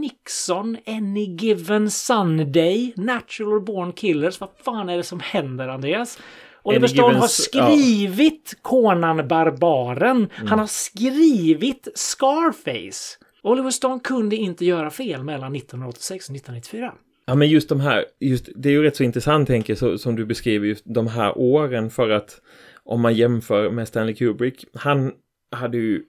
Nixon, 0.00 0.76
Any 0.86 1.24
Given 1.36 1.90
Sunday, 1.90 2.92
Natural 2.96 3.60
Born 3.60 3.92
Killers. 3.92 4.40
Vad 4.40 4.48
fan 4.64 4.88
är 4.88 4.96
det 4.96 5.02
som 5.02 5.20
händer, 5.20 5.68
Andreas? 5.68 6.18
Oliver 6.62 6.86
Stone 6.86 7.14
har 7.18 7.24
s- 7.24 7.48
ja. 7.52 7.70
skrivit 7.70 8.58
Conan 8.62 9.28
Barbaren. 9.28 10.28
Han 10.32 10.58
har 10.58 10.66
skrivit 10.66 11.88
Scarface. 11.94 13.18
Oliver 13.42 13.70
Stone 13.70 14.00
kunde 14.04 14.36
inte 14.36 14.64
göra 14.64 14.90
fel 14.90 15.24
mellan 15.24 15.52
1986 15.56 16.28
och 16.28 16.34
1994. 16.36 16.92
Ja, 17.26 17.34
men 17.34 17.48
just 17.48 17.68
de 17.68 17.80
här, 17.80 18.04
just, 18.20 18.48
det 18.56 18.68
är 18.68 18.72
ju 18.72 18.82
rätt 18.82 18.96
så 18.96 19.02
intressant, 19.04 19.46
tänker 19.48 19.70
jag, 19.72 19.78
så, 19.78 19.98
som 19.98 20.16
du 20.16 20.24
beskriver, 20.26 20.66
just 20.66 20.84
de 20.86 21.06
här 21.06 21.38
åren 21.38 21.90
för 21.90 22.10
att 22.10 22.40
om 22.84 23.00
man 23.00 23.14
jämför 23.14 23.70
med 23.70 23.88
Stanley 23.88 24.14
Kubrick, 24.14 24.64
han 24.74 25.12
hade 25.56 25.76
ju, 25.78 26.02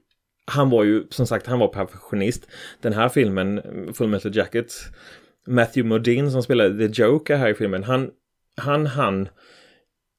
han 0.51 0.69
var 0.69 0.83
ju, 0.83 1.03
som 1.09 1.27
sagt, 1.27 1.47
han 1.47 1.59
var 1.59 1.67
perfektionist. 1.67 2.47
Den 2.81 2.93
här 2.93 3.09
filmen, 3.09 3.61
Full 3.93 4.07
Metal 4.07 4.35
Jacket, 4.35 4.73
Matthew 5.47 5.89
Modine 5.89 6.31
som 6.31 6.43
spelade 6.43 6.87
The 6.87 7.01
Joker 7.01 7.35
här 7.35 7.49
i 7.49 7.53
filmen, 7.53 7.83
han, 7.83 8.11
han, 8.57 8.85
han 8.85 9.29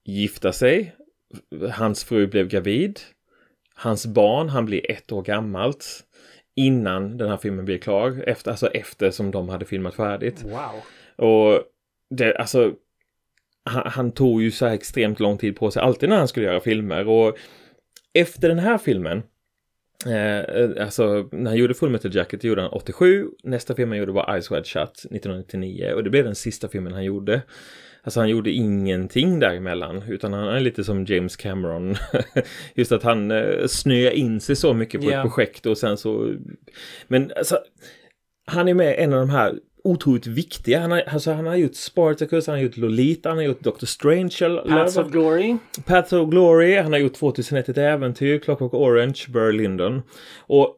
gifta 0.04 0.52
sig, 0.52 0.94
hans 1.72 2.04
fru 2.04 2.26
blev 2.26 2.48
gravid, 2.48 3.00
hans 3.74 4.06
barn, 4.06 4.48
han 4.48 4.66
blir 4.66 4.90
ett 4.90 5.12
år 5.12 5.22
gammalt 5.22 6.04
innan 6.56 7.16
den 7.16 7.28
här 7.28 7.36
filmen 7.36 7.64
blev 7.64 7.78
klar, 7.78 8.24
efter, 8.26 8.50
alltså 8.50 8.66
efter 8.66 9.10
som 9.10 9.30
de 9.30 9.48
hade 9.48 9.64
filmat 9.64 9.94
färdigt. 9.94 10.44
Wow. 10.44 10.82
Och 11.28 11.62
det, 12.10 12.36
alltså, 12.36 12.74
han, 13.64 13.82
han 13.86 14.12
tog 14.12 14.42
ju 14.42 14.50
så 14.50 14.66
här 14.66 14.74
extremt 14.74 15.20
lång 15.20 15.38
tid 15.38 15.56
på 15.56 15.70
sig 15.70 15.82
alltid 15.82 16.08
när 16.08 16.16
han 16.16 16.28
skulle 16.28 16.46
göra 16.46 16.60
filmer. 16.60 17.08
Och 17.08 17.36
efter 18.14 18.48
den 18.48 18.58
här 18.58 18.78
filmen, 18.78 19.22
eh, 20.06 20.84
alltså 20.84 21.28
när 21.32 21.50
han 21.50 21.58
gjorde 21.58 21.74
Full 21.74 21.90
Metal 21.90 22.14
Jacket 22.14 22.44
gjorde 22.44 22.62
han 22.62 22.70
87. 22.70 23.26
Nästa 23.42 23.74
film 23.74 23.90
han 23.90 23.98
gjorde 23.98 24.12
var 24.12 24.34
Eyes 24.34 24.50
Wide 24.52 24.64
Shut 24.64 24.90
1999 24.90 25.92
och 25.94 26.04
det 26.04 26.10
blev 26.10 26.24
den 26.24 26.34
sista 26.34 26.68
filmen 26.68 26.92
han 26.92 27.04
gjorde. 27.04 27.42
Alltså 28.04 28.20
han 28.20 28.28
gjorde 28.28 28.50
ingenting 28.50 29.40
däremellan 29.40 30.02
utan 30.08 30.32
han 30.32 30.48
är 30.48 30.60
lite 30.60 30.84
som 30.84 31.04
James 31.04 31.36
Cameron. 31.36 31.94
Just 32.74 32.92
att 32.92 33.02
han 33.02 33.30
eh, 33.30 33.66
snöar 33.66 34.10
in 34.10 34.40
sig 34.40 34.56
så 34.56 34.74
mycket 34.74 35.00
på 35.00 35.10
Ja. 35.10 35.16
ett 35.16 35.22
projekt 35.22 35.66
och 35.66 35.78
sen 35.78 35.96
så... 35.96 36.34
Men 37.08 37.32
alltså, 37.36 37.58
han 38.46 38.68
är 38.68 38.74
med 38.74 38.94
en 38.98 39.12
av 39.12 39.18
de 39.20 39.30
här 39.30 39.58
otroligt 39.84 40.26
viktiga. 40.26 40.80
Han 40.80 40.90
har, 40.90 41.00
alltså, 41.00 41.32
han 41.32 41.46
har 41.46 41.56
gjort 41.56 41.74
Spartacus, 41.74 42.46
han 42.46 42.56
har 42.56 42.62
gjort 42.62 42.76
Lolita, 42.76 43.28
han 43.28 43.38
har 43.38 43.44
gjort 43.44 43.60
Doctor 43.60 43.86
Strange. 43.86 44.60
Paths 44.68 44.96
of 44.96 45.10
Glory. 45.10 45.56
Path 45.86 46.14
of 46.14 46.30
Glory, 46.30 46.76
han 46.76 46.92
har 46.92 47.00
gjort 47.00 47.14
2001 47.14 47.68
ett 47.68 47.78
äventyr, 47.78 48.38
Clockwork 48.38 48.74
Orange, 48.74 49.24
Burr 49.28 49.52
Lyndon. 49.52 50.02
Och 50.38 50.76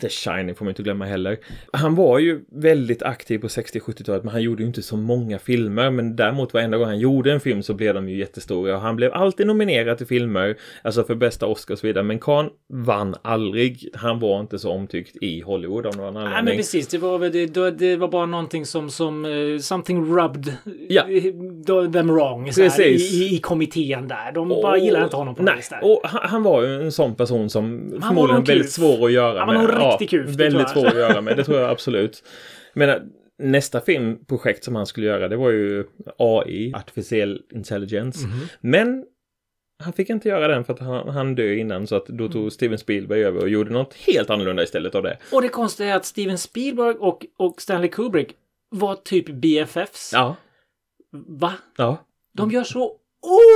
The 0.00 0.08
Shining 0.08 0.54
får 0.54 0.64
man 0.64 0.70
inte 0.70 0.82
glömma 0.82 1.04
heller. 1.04 1.38
Han 1.72 1.94
var 1.94 2.18
ju 2.18 2.40
väldigt 2.52 3.02
aktiv 3.02 3.38
på 3.38 3.46
60-70-talet 3.46 4.24
men 4.24 4.32
han 4.32 4.42
gjorde 4.42 4.62
ju 4.62 4.66
inte 4.66 4.82
så 4.82 4.96
många 4.96 5.38
filmer. 5.38 5.90
Men 5.90 6.16
däremot 6.16 6.54
varenda 6.54 6.78
gång 6.78 6.86
han 6.86 6.98
gjorde 6.98 7.32
en 7.32 7.40
film 7.40 7.62
så 7.62 7.74
blev 7.74 7.94
de 7.94 8.08
ju 8.08 8.18
jättestora. 8.18 8.74
Och 8.76 8.80
han 8.80 8.96
blev 8.96 9.12
alltid 9.12 9.46
nominerad 9.46 9.98
till 9.98 10.06
filmer, 10.06 10.56
alltså 10.82 11.04
för 11.04 11.14
bästa 11.14 11.46
Oscar 11.46 11.74
och 11.74 11.78
så 11.78 11.86
vidare. 11.86 12.04
Men 12.04 12.18
Khan 12.18 12.50
vann 12.72 13.14
aldrig. 13.22 13.88
Han 13.94 14.18
var 14.18 14.40
inte 14.40 14.58
så 14.58 14.70
omtyckt 14.70 15.16
i 15.16 15.40
Hollywood 15.40 15.86
av 15.86 15.96
någon 15.96 16.14
Nej 16.14 16.22
anledning. 16.22 16.44
men 16.44 16.56
precis, 16.56 16.88
det 16.88 16.98
var, 16.98 17.18
det, 17.18 17.70
det, 17.70 17.96
var 17.96 18.08
bara 18.08 18.26
någonting 18.26 18.66
som, 18.66 18.90
som 18.90 19.24
uh, 19.24 19.58
something 19.58 20.16
rubbed 20.18 20.56
Ja. 20.88 21.02
eh, 21.08 21.90
them 21.92 22.14
wrong 22.14 22.50
här, 22.56 22.80
i, 22.80 23.34
i 23.34 23.38
kommittén 23.38 24.08
där. 24.08 24.32
De 24.34 24.48
bara 24.48 24.78
gillar 24.78 25.04
inte 25.04 25.16
honom 25.16 25.34
på 25.34 25.42
Nej, 25.42 25.54
något 25.54 25.58
vis 25.58 25.72
och 25.82 26.00
han, 26.04 26.20
han 26.30 26.42
var 26.42 26.62
ju 26.62 26.82
en 26.82 26.92
sån 26.92 27.14
person 27.14 27.50
som 27.50 27.90
var 27.90 28.00
förmodligen 28.00 28.36
nog 28.36 28.48
väldigt 28.48 28.70
svår 28.72 29.06
att 29.06 29.12
göra 29.12 29.46
var 29.46 29.54
med. 29.54 29.81
Riktig 29.90 30.10
kuf, 30.10 30.26
det 30.26 30.32
tror 30.32 30.38
Väldigt 30.58 30.70
svår 30.70 30.86
att 30.86 30.94
göra 30.96 31.20
med, 31.20 31.36
det 31.36 31.44
tror 31.44 31.58
jag 31.58 31.70
absolut. 31.70 32.24
Menar, 32.74 33.02
nästa 33.38 33.80
filmprojekt 33.80 34.64
som 34.64 34.74
han 34.76 34.86
skulle 34.86 35.06
göra, 35.06 35.28
det 35.28 35.36
var 35.36 35.50
ju 35.50 35.84
AI, 36.18 36.72
Artificiell 36.74 37.42
Intelligence. 37.52 38.26
Mhm. 38.26 38.40
Men 38.60 39.04
han 39.82 39.92
fick 39.92 40.10
inte 40.10 40.28
göra 40.28 40.48
den 40.48 40.64
för 40.64 40.72
att 40.72 40.78
han, 40.80 41.08
han 41.08 41.34
dö 41.34 41.54
innan 41.54 41.86
så 41.86 41.96
att 41.96 42.06
då 42.06 42.24
Mm. 42.24 42.32
tog 42.32 42.52
Steven 42.52 42.78
Spielberg 42.78 43.24
över 43.24 43.40
och 43.42 43.48
gjorde 43.48 43.70
något 43.72 43.94
helt 43.94 44.30
annorlunda 44.30 44.62
istället 44.62 44.94
av 44.94 45.02
det. 45.02 45.18
Och 45.32 45.42
det 45.42 45.48
konstiga 45.48 45.90
är 45.92 45.96
att 45.96 46.04
Steven 46.04 46.38
Spielberg 46.38 46.94
och, 46.94 47.26
och 47.38 47.60
Stanley 47.62 47.88
Kubrick 47.90 48.28
var 48.70 48.94
typ 48.94 49.28
BFFs. 49.28 50.10
Ja, 50.12 50.36
Va? 51.26 51.52
ja. 51.76 51.96
De 52.34 52.50
gör 52.50 52.64
så 52.64 52.96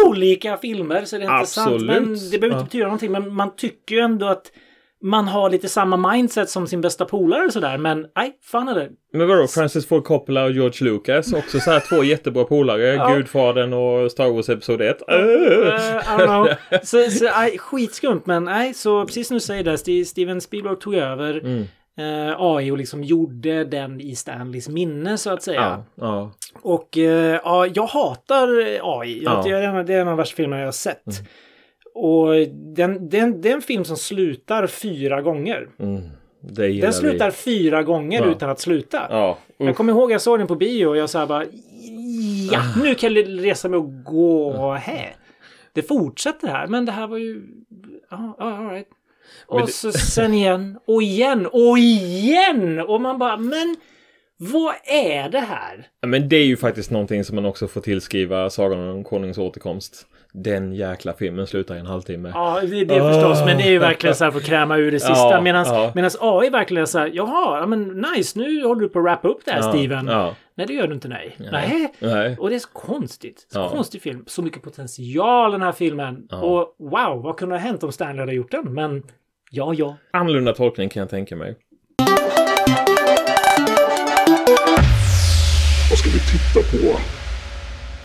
olika 0.07 0.57
filmer 0.57 1.05
så 1.05 1.19
det 1.19 1.25
är 1.25 1.39
inte 1.39 1.51
sant. 1.51 1.73
Absolut. 1.75 1.87
Men 2.03 2.31
det 2.31 2.39
behöver 2.39 2.57
Ja. 2.57 2.61
inte 2.61 2.65
betyda 2.69 2.85
någonting. 2.85 3.13
Men 3.13 3.35
man 3.35 3.57
tycker 3.57 3.95
ju 3.95 4.01
ändå 4.01 4.27
att 4.27 4.53
man 5.07 5.29
har 5.29 5.51
lite 5.51 5.69
samma 5.69 6.13
mindset 6.13 6.51
som 6.51 6.67
sin 6.67 6.81
bästa 6.81 7.05
polare 7.05 7.45
och 7.45 7.53
sådär. 7.53 7.79
Men 7.79 8.07
nej, 8.17 8.33
fan 8.43 8.69
är 8.69 8.75
det. 8.75 8.89
Men 9.13 9.29
vadå, 9.29 9.47
Francis 9.47 9.87
Ford 9.89 10.05
Coppola 10.05 10.45
och 10.45 10.51
George 10.51 10.85
Lucas, 10.91 11.33
också 11.33 11.61
så 11.61 11.71
här 11.71 11.81
två 11.89 12.05
jättebra 12.05 12.45
polare, 12.45 12.83
Ja. 12.95 13.15
Gudfadern 13.15 13.73
och 13.73 14.11
Star 14.13 14.31
Wars 14.31 14.49
Episod 14.49 14.81
1. 14.83 14.97
Uh, 15.13 16.27
know. 16.27 16.49
Så, 16.83 17.11
så 17.11 17.29
skitskumt. 17.59 18.21
Men 18.25 18.45
nej, 18.45 18.75
så 18.75 19.05
precis 19.07 19.29
som 19.29 19.35
du 19.35 19.41
säger 19.41 19.65
där, 19.65 19.77
Ste- 19.77 20.05
Steven 20.05 20.41
Spielberg 20.41 20.77
tog 20.77 20.95
över 20.95 21.39
Mm. 21.39 21.65
eh, 21.99 22.35
AI 22.41 22.71
och 22.71 22.79
liksom 22.79 23.05
gjorde 23.05 23.65
den 23.65 24.01
i 24.01 24.17
Stanleys 24.17 24.69
minne 24.69 25.19
så 25.19 25.31
att 25.31 25.43
säga. 25.43 25.61
Ja, 25.61 25.85
ja. 25.95 26.33
Och 26.63 26.99
eh, 26.99 27.41
ja, 27.45 27.67
jag 27.67 27.87
hatar 27.87 28.49
AI. 28.83 29.23
Jag, 29.25 29.33
Ja. 29.35 29.43
det, 29.45 29.51
är 29.51 29.63
en, 29.63 29.87
det 29.87 29.95
är 29.95 30.01
en 30.01 30.09
av 30.09 30.13
de 30.13 30.17
värsta 30.17 30.37
filmerna 30.37 30.61
jag 30.63 30.67
har 30.67 30.73
sett. 30.73 31.05
Och 31.99 32.35
den, 32.53 33.09
den, 33.09 33.41
det 33.41 33.49
är 33.51 33.55
en 33.55 33.63
film 33.63 33.85
som 33.85 33.97
slutar 33.97 34.67
fyra 34.67 35.23
gånger. 35.23 35.69
Mm, 35.79 36.01
Den 36.81 36.93
slutar 36.93 37.31
fyra 37.31 37.83
gånger 37.83 38.21
Ja. 38.21 38.31
utan 38.31 38.51
att 38.51 38.61
sluta. 38.61 39.07
vi. 39.09 39.15
Ja, 39.15 39.39
Jag 39.57 39.77
kommer 39.77 39.93
ihåg 39.93 40.13
jag 40.13 40.21
såg 40.21 40.39
den 40.39 40.47
på 40.47 40.55
bio 40.55 40.87
och 40.87 40.97
jag 40.97 41.11
sa 41.11 41.27
bara 41.27 41.45
ja, 42.53 42.59
Ah. 42.59 42.83
nu 42.83 42.95
kan 42.95 43.15
jag 43.15 43.45
resa 43.45 43.69
mig 43.69 43.79
och 43.79 44.05
gå 44.05 44.73
här. 44.73 45.17
Det 45.73 45.83
fortsätter 45.83 46.49
här, 46.49 46.67
men 46.67 46.85
det 46.85 46.93
här 46.93 47.07
var 47.07 47.19
ju... 47.19 47.43
Ja, 48.11 48.37
ja, 48.39 48.45
all 48.57 48.69
right. 48.71 48.89
Och 49.47 49.61
det- 49.61 49.73
så 49.73 49.93
sen 49.93 50.35
igen 50.35 50.79
och 50.87 51.03
igen 51.03 51.47
och 51.47 51.79
igen! 51.79 52.81
Och 52.81 53.01
man 53.01 53.19
bara, 53.19 53.37
men 53.37 53.77
vad 54.39 54.75
är 54.85 55.29
det 55.29 55.41
här? 55.41 55.89
Ja, 56.01 56.09
Men 56.09 56.29
det 56.29 56.37
är 56.37 56.45
ju 56.45 56.57
faktiskt 56.57 56.91
någonting 56.91 57.25
som 57.25 57.37
man 57.37 57.45
också 57.47 57.69
får 57.69 57.81
tillskriva 57.81 58.51
Sagan 58.51 58.89
om 58.89 59.05
Konungens 59.05 59.39
återkomst. 59.39 60.07
Den 60.33 60.73
jäkla 60.73 61.13
filmen 61.13 61.47
slutar 61.47 61.77
i 61.77 61.79
en 61.79 61.87
halvtimme. 61.87 62.31
Ja, 62.35 62.61
det, 62.63 62.85
det 62.85 63.01
förstås, 63.01 63.43
men 63.47 63.57
det 63.57 63.63
är 63.63 63.71
ju 63.71 63.79
verkligen 63.79 64.17
så 64.17 64.25
här 64.25 64.31
för 64.31 64.39
att 64.39 64.45
kräma 64.45 64.77
ur 64.77 64.93
det 64.93 65.01
sista. 65.01 65.31
Ja, 65.31 65.41
Medan 65.41 65.67
ja. 65.67 65.93
medans 65.95 66.17
AI 66.21 66.51
verkligen 66.51 66.83
är 66.83 66.87
så 66.87 66.99
här, 66.99 67.11
jaha, 67.15 67.59
ja, 67.61 67.67
men 67.67 68.05
nice, 68.15 68.39
nu 68.39 68.65
håller 68.65 68.81
du 68.81 68.89
på 68.89 68.99
att 68.99 69.05
wrappa 69.05 69.29
upp 69.29 69.41
det 69.45 69.51
här 69.51 69.59
Ja, 69.63 69.73
Steven. 69.73 70.07
Ja, 70.07 70.35
Nej, 70.55 70.67
det 70.67 70.73
gör 70.73 70.87
du 70.87 70.95
inte, 70.95 71.09
nej. 71.09 71.37
Nej. 71.53 71.93
nej. 71.99 72.37
Och 72.39 72.49
det 72.51 72.55
är 72.55 72.59
så 72.59 72.69
konstigt. 72.73 73.47
Så 73.53 73.59
Ja. 73.59 73.69
konstig 73.69 74.03
film. 74.03 74.25
Så 74.27 74.43
mycket 74.43 74.63
potential 74.63 75.53
den 75.53 75.63
här 75.63 75.73
filmen. 75.73 76.27
Ja. 76.31 76.41
Och 76.41 76.75
wow, 76.79 77.23
vad 77.23 77.37
kunde 77.37 77.55
ha 77.55 77.61
hänt 77.61 77.83
om 77.83 77.93
Stanley 77.93 78.21
hade 78.21 78.33
gjort 78.35 78.51
den? 78.51 78.75
Men 78.75 79.03
ja, 79.51 79.75
ja. 79.77 79.97
Annorlunda 80.13 80.53
tolkning 80.55 80.89
kan 80.89 81.01
jag 81.01 81.11
tänka 81.11 81.37
mig. 81.37 81.57
Vad 85.91 85.99
ska 85.99 86.11
vi 86.11 86.19
titta 86.21 86.61
på? 86.71 86.99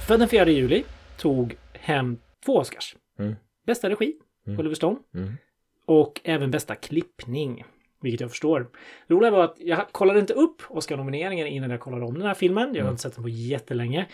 För 0.08 0.18
den 0.18 0.30
4 0.30 0.46
juli 0.50 0.84
tog 1.18 1.56
hem 1.74 2.18
två 2.46 2.58
Oscars. 2.58 2.96
Mm. 3.20 3.36
Bästa 3.68 3.90
regi, 3.90 4.14
Oliver 4.60 4.76
Stone. 4.76 4.98
Mm. 5.16 5.34
Och 5.86 6.22
även 6.24 6.52
bästa 6.52 6.76
klippning. 6.76 7.64
Vilket 8.02 8.22
jag 8.22 8.30
förstår. 8.30 8.68
Det 9.08 9.14
roliga 9.14 9.32
var 9.32 9.44
att 9.44 9.56
jag 9.60 9.88
kollade 9.92 10.20
inte 10.20 10.34
upp 10.34 10.62
Oscar-nomineringen 10.70 11.48
innan 11.48 11.70
jag 11.70 11.80
kollade 11.80 12.06
om 12.06 12.14
den 12.14 12.28
här 12.28 12.34
filmen. 12.34 12.64
Jag 12.68 12.76
har 12.76 12.80
Mm. 12.80 12.92
inte 12.92 13.02
sett 13.02 13.16
den 13.16 13.24
på 13.24 13.30
jättelänge. 13.30 14.06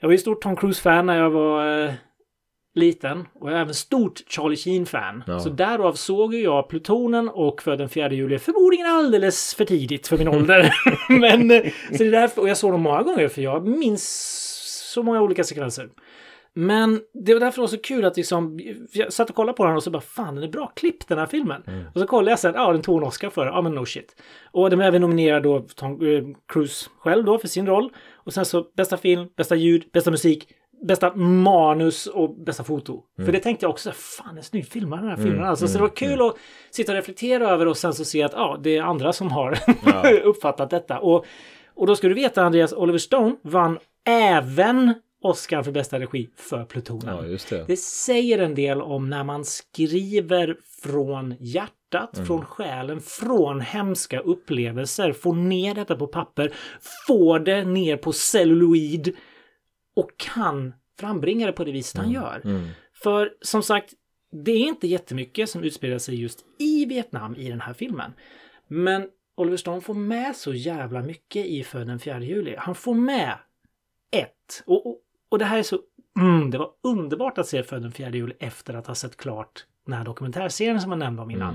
Jag 0.00 0.08
var 0.08 0.12
ju 0.12 0.18
stort 0.18 0.42
Tom 0.42 0.56
Cruise-fan 0.56 1.06
när 1.06 1.18
jag 1.18 1.30
var 1.30 1.84
eh, 1.84 1.92
liten. 2.78 3.26
Och 3.40 3.50
jag 3.50 3.56
är 3.56 3.60
även 3.60 3.74
stort 3.74 4.22
Charlie 4.28 4.56
Sheen-fan. 4.56 5.24
Ja. 5.26 5.40
Så 5.40 5.48
därav 5.48 5.92
såg 5.92 6.34
jag 6.34 6.68
Plutonen 6.68 7.28
och 7.28 7.62
för 7.62 7.76
den 7.76 7.88
4 7.88 8.12
juli 8.12 8.38
förmodligen 8.38 8.86
alldeles 8.86 9.54
för 9.54 9.64
tidigt 9.64 10.06
för 10.06 10.18
min 10.18 10.28
ålder. 10.28 10.74
Men 11.20 11.50
eh, 11.50 11.62
så 11.92 11.98
det 11.98 12.06
är 12.06 12.10
därför, 12.10 12.42
och 12.42 12.48
jag 12.48 12.56
såg 12.56 12.72
dem 12.72 12.82
många 12.82 13.02
gånger 13.02 13.28
för 13.28 13.42
jag 13.42 13.66
minns 13.66 14.04
så 14.94 15.02
många 15.02 15.22
olika 15.22 15.44
sekvenser. 15.44 15.88
Men 16.54 17.00
det 17.24 17.34
var 17.34 17.40
därför 17.40 17.56
det 17.56 17.60
var 17.60 17.68
så 17.68 17.78
kul 17.78 18.04
att 18.04 18.16
liksom, 18.16 18.60
jag 18.92 19.12
satt 19.12 19.30
och 19.30 19.36
kollade 19.36 19.56
på 19.56 19.64
den 19.64 19.76
och 19.76 19.82
så 19.82 19.90
bara 19.90 20.00
fan 20.00 20.34
den 20.34 20.44
är 20.44 20.48
bra 20.48 20.72
klippt 20.76 21.08
den 21.08 21.18
här 21.18 21.26
filmen. 21.26 21.62
Och 21.94 22.00
så 22.00 22.06
kollade 22.06 22.30
jag 22.30 22.38
sen, 22.38 22.54
ja 22.54 22.72
den 22.72 22.82
tog 22.82 22.98
en 22.98 23.08
Oscar 23.08 23.30
för, 23.30 23.46
ja 23.46 23.62
men 23.62 23.74
no 23.74 23.86
shit. 23.86 24.16
Och 24.50 24.70
den 24.70 24.78
var 24.78 24.86
även 24.86 25.00
nominerad 25.00 25.42
då 25.42 25.60
Tom 25.60 26.06
eh, 26.06 26.22
Cruise 26.48 26.90
själv 26.98 27.24
då 27.24 27.38
för 27.38 27.48
sin 27.48 27.66
roll. 27.66 27.90
Och 28.14 28.32
sen 28.32 28.44
så 28.44 28.66
bästa 28.76 28.96
film, 28.96 29.28
bästa 29.36 29.54
ljud, 29.54 29.84
bästa 29.92 30.10
musik, 30.10 30.48
bästa 30.82 31.14
manus 31.16 32.06
och 32.06 32.34
bästa 32.34 32.64
foto. 32.64 33.02
För 33.24 33.32
det 33.32 33.40
tänkte 33.40 33.64
jag 33.64 33.70
också, 33.70 33.92
fan 33.92 34.36
en 34.36 34.42
snygg 34.42 34.66
film 34.66 34.90
den 34.90 35.08
här 35.08 35.16
filmen. 35.16 35.44
Alltså, 35.44 35.68
så 35.68 35.74
det 35.74 35.82
var 35.82 35.96
kul 35.96 36.20
att 36.22 36.34
sitta 36.70 36.92
och 36.92 36.96
reflektera 36.96 37.50
över 37.50 37.66
och 37.68 37.76
sen 37.76 37.94
så 37.94 38.04
se 38.04 38.22
att 38.22 38.32
ja, 38.32 38.58
det 38.62 38.76
är 38.76 38.82
andra 38.82 39.12
som 39.12 39.30
har 39.30 39.58
uppfattat 40.24 40.70
detta. 40.70 40.98
Och, 40.98 41.24
och 41.74 41.86
då 41.86 41.96
ska 41.96 42.08
du 42.08 42.14
veta 42.14 42.42
Andreas, 42.42 42.72
Oliver 42.72 42.98
Stone 42.98 43.36
vann 43.42 43.78
även 44.06 44.94
Oscar 45.22 45.62
för 45.62 45.72
bästa 45.72 46.00
regi 46.00 46.28
för 46.36 46.64
Plutonen. 46.64 47.16
Ja, 47.30 47.38
det. 47.50 47.64
Det 47.66 47.76
säger 47.76 48.38
en 48.38 48.54
del 48.54 48.82
om 48.82 49.10
när 49.10 49.24
man 49.24 49.44
skriver 49.44 50.56
från 50.82 51.34
hjärtat, 51.40 51.74
Mm. 52.14 52.26
från 52.26 52.44
själen, 52.44 53.00
från 53.00 53.60
hemska 53.60 54.20
upplevelser, 54.20 55.12
får 55.12 55.32
ner 55.34 55.74
detta 55.74 55.96
på 55.96 56.06
papper, 56.06 56.52
får 57.06 57.38
det 57.38 57.64
ner 57.64 57.96
på 57.96 58.12
celluloid 58.12 59.16
och 59.98 60.10
kan 60.16 60.74
frambringa 61.00 61.46
det 61.46 61.52
på 61.52 61.64
det 61.64 61.72
viset 61.72 62.00
han 62.00 62.10
gör. 62.10 62.40
Mm. 62.44 62.68
För 62.92 63.34
som 63.40 63.62
sagt, 63.62 63.94
det 64.44 64.52
är 64.52 64.68
inte 64.68 64.86
jättemycket 64.86 65.50
som 65.50 65.64
utspelar 65.64 65.98
sig 65.98 66.20
just 66.20 66.44
i 66.58 66.84
Vietnam 66.84 67.36
i 67.36 67.50
den 67.50 67.60
här 67.60 67.72
filmen. 67.72 68.12
Men 68.68 69.08
Oliver 69.34 69.56
Stone 69.56 69.80
får 69.80 69.94
med 69.94 70.36
så 70.36 70.54
jävla 70.54 71.02
mycket 71.02 71.46
i 71.46 71.64
För 71.64 71.84
den 71.84 71.98
4 71.98 72.20
juli. 72.20 72.54
Han 72.58 72.74
får 72.74 72.94
med 72.94 73.38
ett. 74.10 74.62
Och, 74.66 74.86
och, 74.86 75.00
och 75.28 75.38
det 75.38 75.44
här 75.44 75.58
är 75.58 75.62
så... 75.62 75.78
Mm, 76.20 76.50
det 76.50 76.58
var 76.58 76.70
underbart 76.82 77.38
att 77.38 77.46
se 77.46 77.62
För 77.62 77.80
den 77.80 77.92
4 77.92 78.10
juli 78.10 78.34
efter 78.40 78.74
att 78.74 78.86
ha 78.86 78.94
sett 78.94 79.16
klart 79.16 79.66
den 79.86 79.94
här 79.94 80.04
dokumentärserien 80.04 80.80
som 80.80 80.90
jag 80.90 80.98
nämnde 80.98 81.22
om 81.22 81.30
innan. 81.30 81.54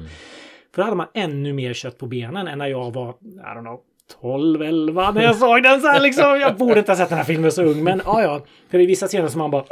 För 0.72 0.82
då 0.82 0.84
hade 0.84 0.96
man 0.96 1.08
ännu 1.14 1.54
mer 1.54 1.74
kött 1.74 1.98
på 1.98 2.08
benen 2.08 2.48
än 2.48 2.58
när 2.58 2.68
jag 2.68 2.94
var, 2.94 3.10
I 3.10 3.38
don't 3.38 3.62
know, 3.62 3.82
12, 4.22 4.62
11 4.62 5.12
när 5.12 5.24
jag 5.24 5.36
såg 5.36 5.64
den 5.64 5.82
så 5.82 5.88
här 5.88 6.02
liksom. 6.02 6.40
Jag 6.40 6.58
borde 6.58 6.80
inte 6.80 6.92
ha 6.92 6.98
sett 6.98 7.10
den 7.10 7.18
här 7.18 7.26
filmen 7.26 7.52
så 7.52 7.64
ung, 7.64 7.84
men 7.84 8.02
ja, 8.06 8.22
ja. 8.22 8.46
För 8.70 8.78
det 8.78 8.84
är 8.84 8.88
vissa 8.88 9.08
scener 9.08 9.28
som 9.28 9.40
man 9.40 9.52
bara... 9.52 9.66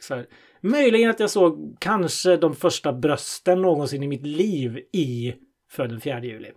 Så 0.00 0.14
här. 0.14 0.26
Möjligen 0.60 1.10
att 1.10 1.20
jag 1.20 1.30
såg 1.30 1.76
kanske 1.78 2.36
de 2.36 2.54
första 2.54 2.92
brösten 2.92 3.62
någonsin 3.62 4.02
i 4.02 4.08
mitt 4.08 4.26
liv 4.26 4.76
i 4.92 5.34
För 5.70 5.88
den 5.88 6.00
4 6.00 6.24
juli. 6.24 6.50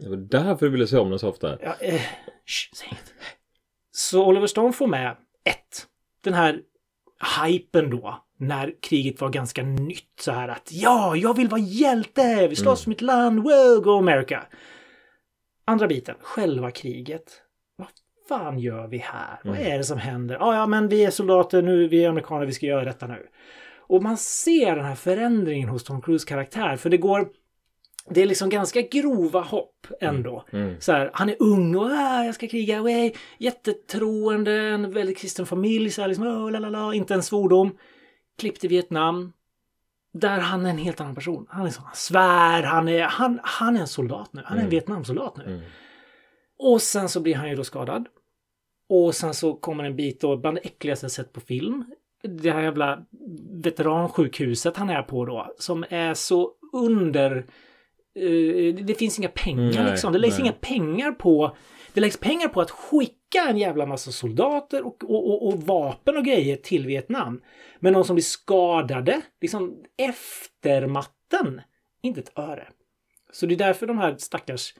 Det 0.00 0.08
var 0.08 0.16
därför 0.16 0.66
du 0.66 0.72
ville 0.72 0.86
se 0.86 0.98
om 0.98 1.10
den 1.10 1.18
så 1.18 1.28
ofta. 1.28 1.58
Ja, 1.62 1.74
eh, 1.80 2.00
sh, 2.46 2.70
säg 2.76 2.88
inget. 2.88 3.14
Så 3.92 4.26
Oliver 4.26 4.46
Stone 4.46 4.72
får 4.72 4.86
med 4.86 5.16
ett. 5.44 5.86
Den 6.24 6.34
här 6.34 6.60
hypen 7.46 7.90
då. 7.90 8.24
När 8.38 8.74
kriget 8.82 9.20
var 9.20 9.28
ganska 9.28 9.62
nytt 9.62 10.20
så 10.20 10.32
här 10.32 10.48
att 10.48 10.68
ja, 10.72 11.16
jag 11.16 11.36
vill 11.36 11.48
vara 11.48 11.60
hjälte! 11.60 12.48
Vi 12.48 12.56
slåss 12.56 12.82
för 12.82 12.90
mitt 12.90 13.00
land! 13.00 13.42
Wow, 13.42 13.80
go 13.82 13.98
America! 13.98 14.46
Andra 15.70 15.86
biten, 15.86 16.14
själva 16.20 16.70
kriget. 16.70 17.42
Vad 17.76 17.88
fan 18.28 18.58
gör 18.58 18.86
vi 18.86 18.98
här? 18.98 19.40
Vad 19.44 19.58
är 19.58 19.78
det 19.78 19.84
som 19.84 19.98
händer? 19.98 20.36
Ja, 20.40 20.54
ja, 20.54 20.66
men 20.66 20.88
vi 20.88 21.04
är 21.04 21.10
soldater 21.10 21.62
nu, 21.62 21.88
vi 21.88 22.04
är 22.04 22.08
amerikaner, 22.08 22.46
vi 22.46 22.52
ska 22.52 22.66
göra 22.66 22.84
detta 22.84 23.06
nu. 23.06 23.26
Och 23.78 24.02
man 24.02 24.16
ser 24.16 24.76
den 24.76 24.84
här 24.84 24.94
förändringen 24.94 25.68
hos 25.68 25.84
Tom 25.84 26.02
Cruise 26.02 26.28
karaktär, 26.28 26.76
för 26.76 26.90
det 26.90 26.96
går 26.96 27.28
det 28.08 28.22
är 28.22 28.26
liksom 28.26 28.48
ganska 28.48 28.82
grova 28.82 29.40
hopp 29.40 29.86
ändå. 30.00 30.44
Så 30.78 30.92
här, 30.92 31.10
han 31.12 31.28
är 31.28 31.36
ung 31.38 31.76
och 31.76 31.86
ah, 31.90 32.24
jag 32.24 32.34
ska 32.34 32.48
kriga, 32.48 32.82
way, 32.82 33.12
jättetroende, 33.38 34.52
en 34.52 34.90
väldigt 34.90 35.18
kristen 35.18 35.46
familj, 35.46 35.90
så 35.90 36.00
här, 36.00 36.08
liksom, 36.08 36.26
oh, 36.26 36.50
la, 36.50 36.58
la, 36.58 36.68
la, 36.68 36.94
inte 36.94 37.14
en 37.14 37.22
svordom. 37.22 37.76
Klipp 38.38 38.60
till 38.60 38.68
Vietnam. 38.68 39.32
Där 40.12 40.40
han 40.40 40.66
är 40.66 40.70
en 40.70 40.78
helt 40.78 41.00
annan 41.00 41.14
person. 41.14 41.46
Han 41.48 41.66
är 41.66 41.70
sån, 41.70 41.84
han 41.84 41.94
svär, 41.94 42.62
han 42.62 42.88
är, 42.88 43.02
han, 43.02 43.40
han 43.42 43.76
är 43.76 43.80
en 43.80 43.86
soldat 43.86 44.32
nu. 44.32 44.42
Han 44.44 44.58
är 44.58 44.62
en 44.62 44.70
Vietnamsoldat 44.70 45.36
nu. 45.36 45.62
Och 46.58 46.82
sen 46.82 47.08
så 47.08 47.20
blir 47.20 47.34
han 47.34 47.48
ju 47.50 47.56
då 47.56 47.64
skadad. 47.64 48.06
Och 48.88 49.14
sen 49.14 49.34
så 49.34 49.54
kommer 49.54 49.84
en 49.84 49.96
bit 49.96 50.20
då, 50.20 50.36
bland 50.36 50.56
det 50.56 50.60
äckligaste 50.60 51.04
jag 51.04 51.10
sett 51.10 51.32
på 51.32 51.40
film. 51.40 51.84
Det 52.22 52.50
här 52.50 52.62
jävla 52.62 52.98
veteransjukhuset 53.62 54.76
han 54.76 54.90
är 54.90 55.02
på 55.02 55.24
då, 55.24 55.54
som 55.58 55.84
är 55.90 56.14
så 56.14 56.50
under... 56.72 57.36
eh, 58.14 58.74
det 58.74 58.98
finns 58.98 59.18
inga 59.18 59.28
pengar 59.28 59.82
Nej, 59.82 59.90
liksom. 59.90 60.12
Det 60.12 60.18
läggs 60.18 60.38
nej. 60.38 60.42
inga 60.46 60.52
pengar 60.52 61.12
på... 61.12 61.56
Det 61.94 62.00
läggs 62.00 62.16
pengar 62.16 62.48
på 62.48 62.60
att 62.60 62.70
skicka 62.70 63.14
en 63.38 63.58
jävla 63.58 63.86
massa 63.86 64.12
soldater 64.12 64.86
och, 64.86 65.04
och, 65.04 65.28
och, 65.30 65.48
och 65.48 65.62
vapen 65.62 66.16
och 66.16 66.24
grejer 66.24 66.56
till 66.56 66.86
Vietnam. 66.86 67.40
Men 67.78 67.92
de 67.92 68.04
som 68.04 68.16
blir 68.16 68.24
skadade, 68.24 69.20
liksom 69.40 69.84
eftermatten, 69.96 71.60
inte 72.02 72.20
ett 72.20 72.38
öre. 72.38 72.68
Så 73.32 73.46
det 73.46 73.54
är 73.54 73.58
därför 73.58 73.86
de 73.86 73.98
här 73.98 74.16
stackars 74.18 74.74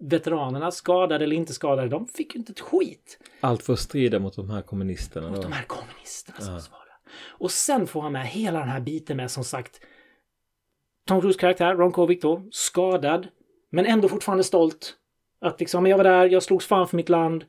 veteranerna, 0.00 0.70
skadade 0.70 1.24
eller 1.24 1.36
inte 1.36 1.52
skadade, 1.52 1.88
de 1.88 2.06
fick 2.06 2.34
ju 2.34 2.38
inte 2.38 2.52
ett 2.52 2.60
skit. 2.60 3.18
Allt 3.40 3.62
för 3.62 3.72
att 3.72 3.78
strida 3.78 4.18
mot 4.18 4.36
de 4.36 4.50
här 4.50 4.62
kommunisterna. 4.62 5.30
Då. 5.30 5.42
De 5.42 5.52
här 5.52 5.64
kommunisterna 5.64 6.40
som 6.40 6.52
var 6.52 6.60
svara. 6.60 6.80
Och 7.28 7.50
sen 7.50 7.86
får 7.86 8.02
han 8.02 8.12
med 8.12 8.26
hela 8.26 8.58
den 8.58 8.68
här 8.68 8.80
biten 8.80 9.16
med 9.16 9.30
som 9.30 9.44
sagt 9.44 9.80
Tom 11.06 11.20
Cruise 11.20 11.38
karaktär, 11.38 11.74
Ron 11.74 11.92
Kovic 11.92 12.20
då, 12.20 12.48
skadad, 12.50 13.28
men 13.70 13.86
ändå 13.86 14.08
fortfarande 14.08 14.44
stolt. 14.44 14.96
Att 15.40 15.60
liksom, 15.60 15.86
jag 15.86 15.96
var 15.96 16.04
där, 16.04 16.26
jag 16.26 16.42
slogs 16.42 16.66
fan 16.66 16.88
för 16.88 16.96
mitt 16.96 17.08
land. 17.08 17.44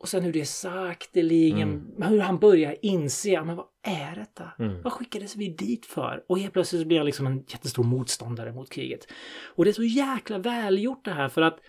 Och 0.00 0.08
sen 0.08 0.22
hur 0.22 0.32
det 0.32 0.44
sakteligen, 0.44 1.94
hur 2.02 2.20
han 2.20 2.38
börjar 2.38 2.76
inse, 2.82 3.44
men 3.44 3.56
vad 3.56 3.66
är 3.82 4.16
detta? 4.16 4.50
Vad 4.84 4.92
skickades 4.92 5.36
vi 5.36 5.48
dit 5.48 5.86
för? 5.86 6.24
Och 6.26 6.38
helt 6.38 6.52
plötsligt 6.52 6.86
blir 6.86 6.96
han 6.96 7.06
liksom 7.06 7.26
en 7.26 7.44
jättestor 7.48 7.84
motståndare 7.84 8.52
mot 8.52 8.70
kriget. 8.70 9.06
Och 9.44 9.64
det 9.64 9.70
är 9.70 9.72
så 9.72 9.82
jäkla 9.82 10.38
välgjort 10.38 11.04
det 11.04 11.10
här 11.10 11.28
för 11.28 11.42
att 11.42 11.60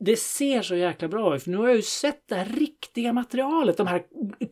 det 0.00 0.16
ser 0.18 0.62
så 0.62 0.74
jäkla 0.74 1.08
bra 1.08 1.36
ut. 1.36 1.42
För 1.42 1.50
nu 1.50 1.56
har 1.56 1.66
jag 1.66 1.76
ju 1.76 1.82
sett 1.82 2.28
det 2.28 2.34
här 2.34 2.44
riktiga 2.44 3.12
materialet. 3.12 3.76
De 3.76 3.86
här 3.86 4.02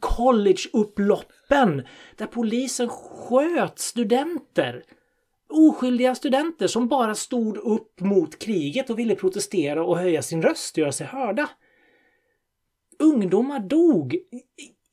collegeupploppen. 0.01 1.83
Där 2.17 2.27
polisen 2.27 2.89
sköt 2.89 3.79
studenter. 3.79 4.85
Oskyldiga 5.49 6.15
studenter 6.15 6.67
som 6.67 6.89
bara 6.89 7.15
stod 7.15 7.57
upp 7.57 8.01
mot 8.01 8.39
kriget 8.39 8.91
och 8.91 8.99
ville 8.99 9.15
protestera 9.15 9.85
och 9.85 9.99
höja 9.99 10.23
sin 10.23 10.43
röst 10.43 10.75
och 10.75 10.79
göra 10.79 10.93
sig 10.93 11.07
hörda. 11.07 11.49
Ungdomar 12.99 13.59
dog 13.61 14.15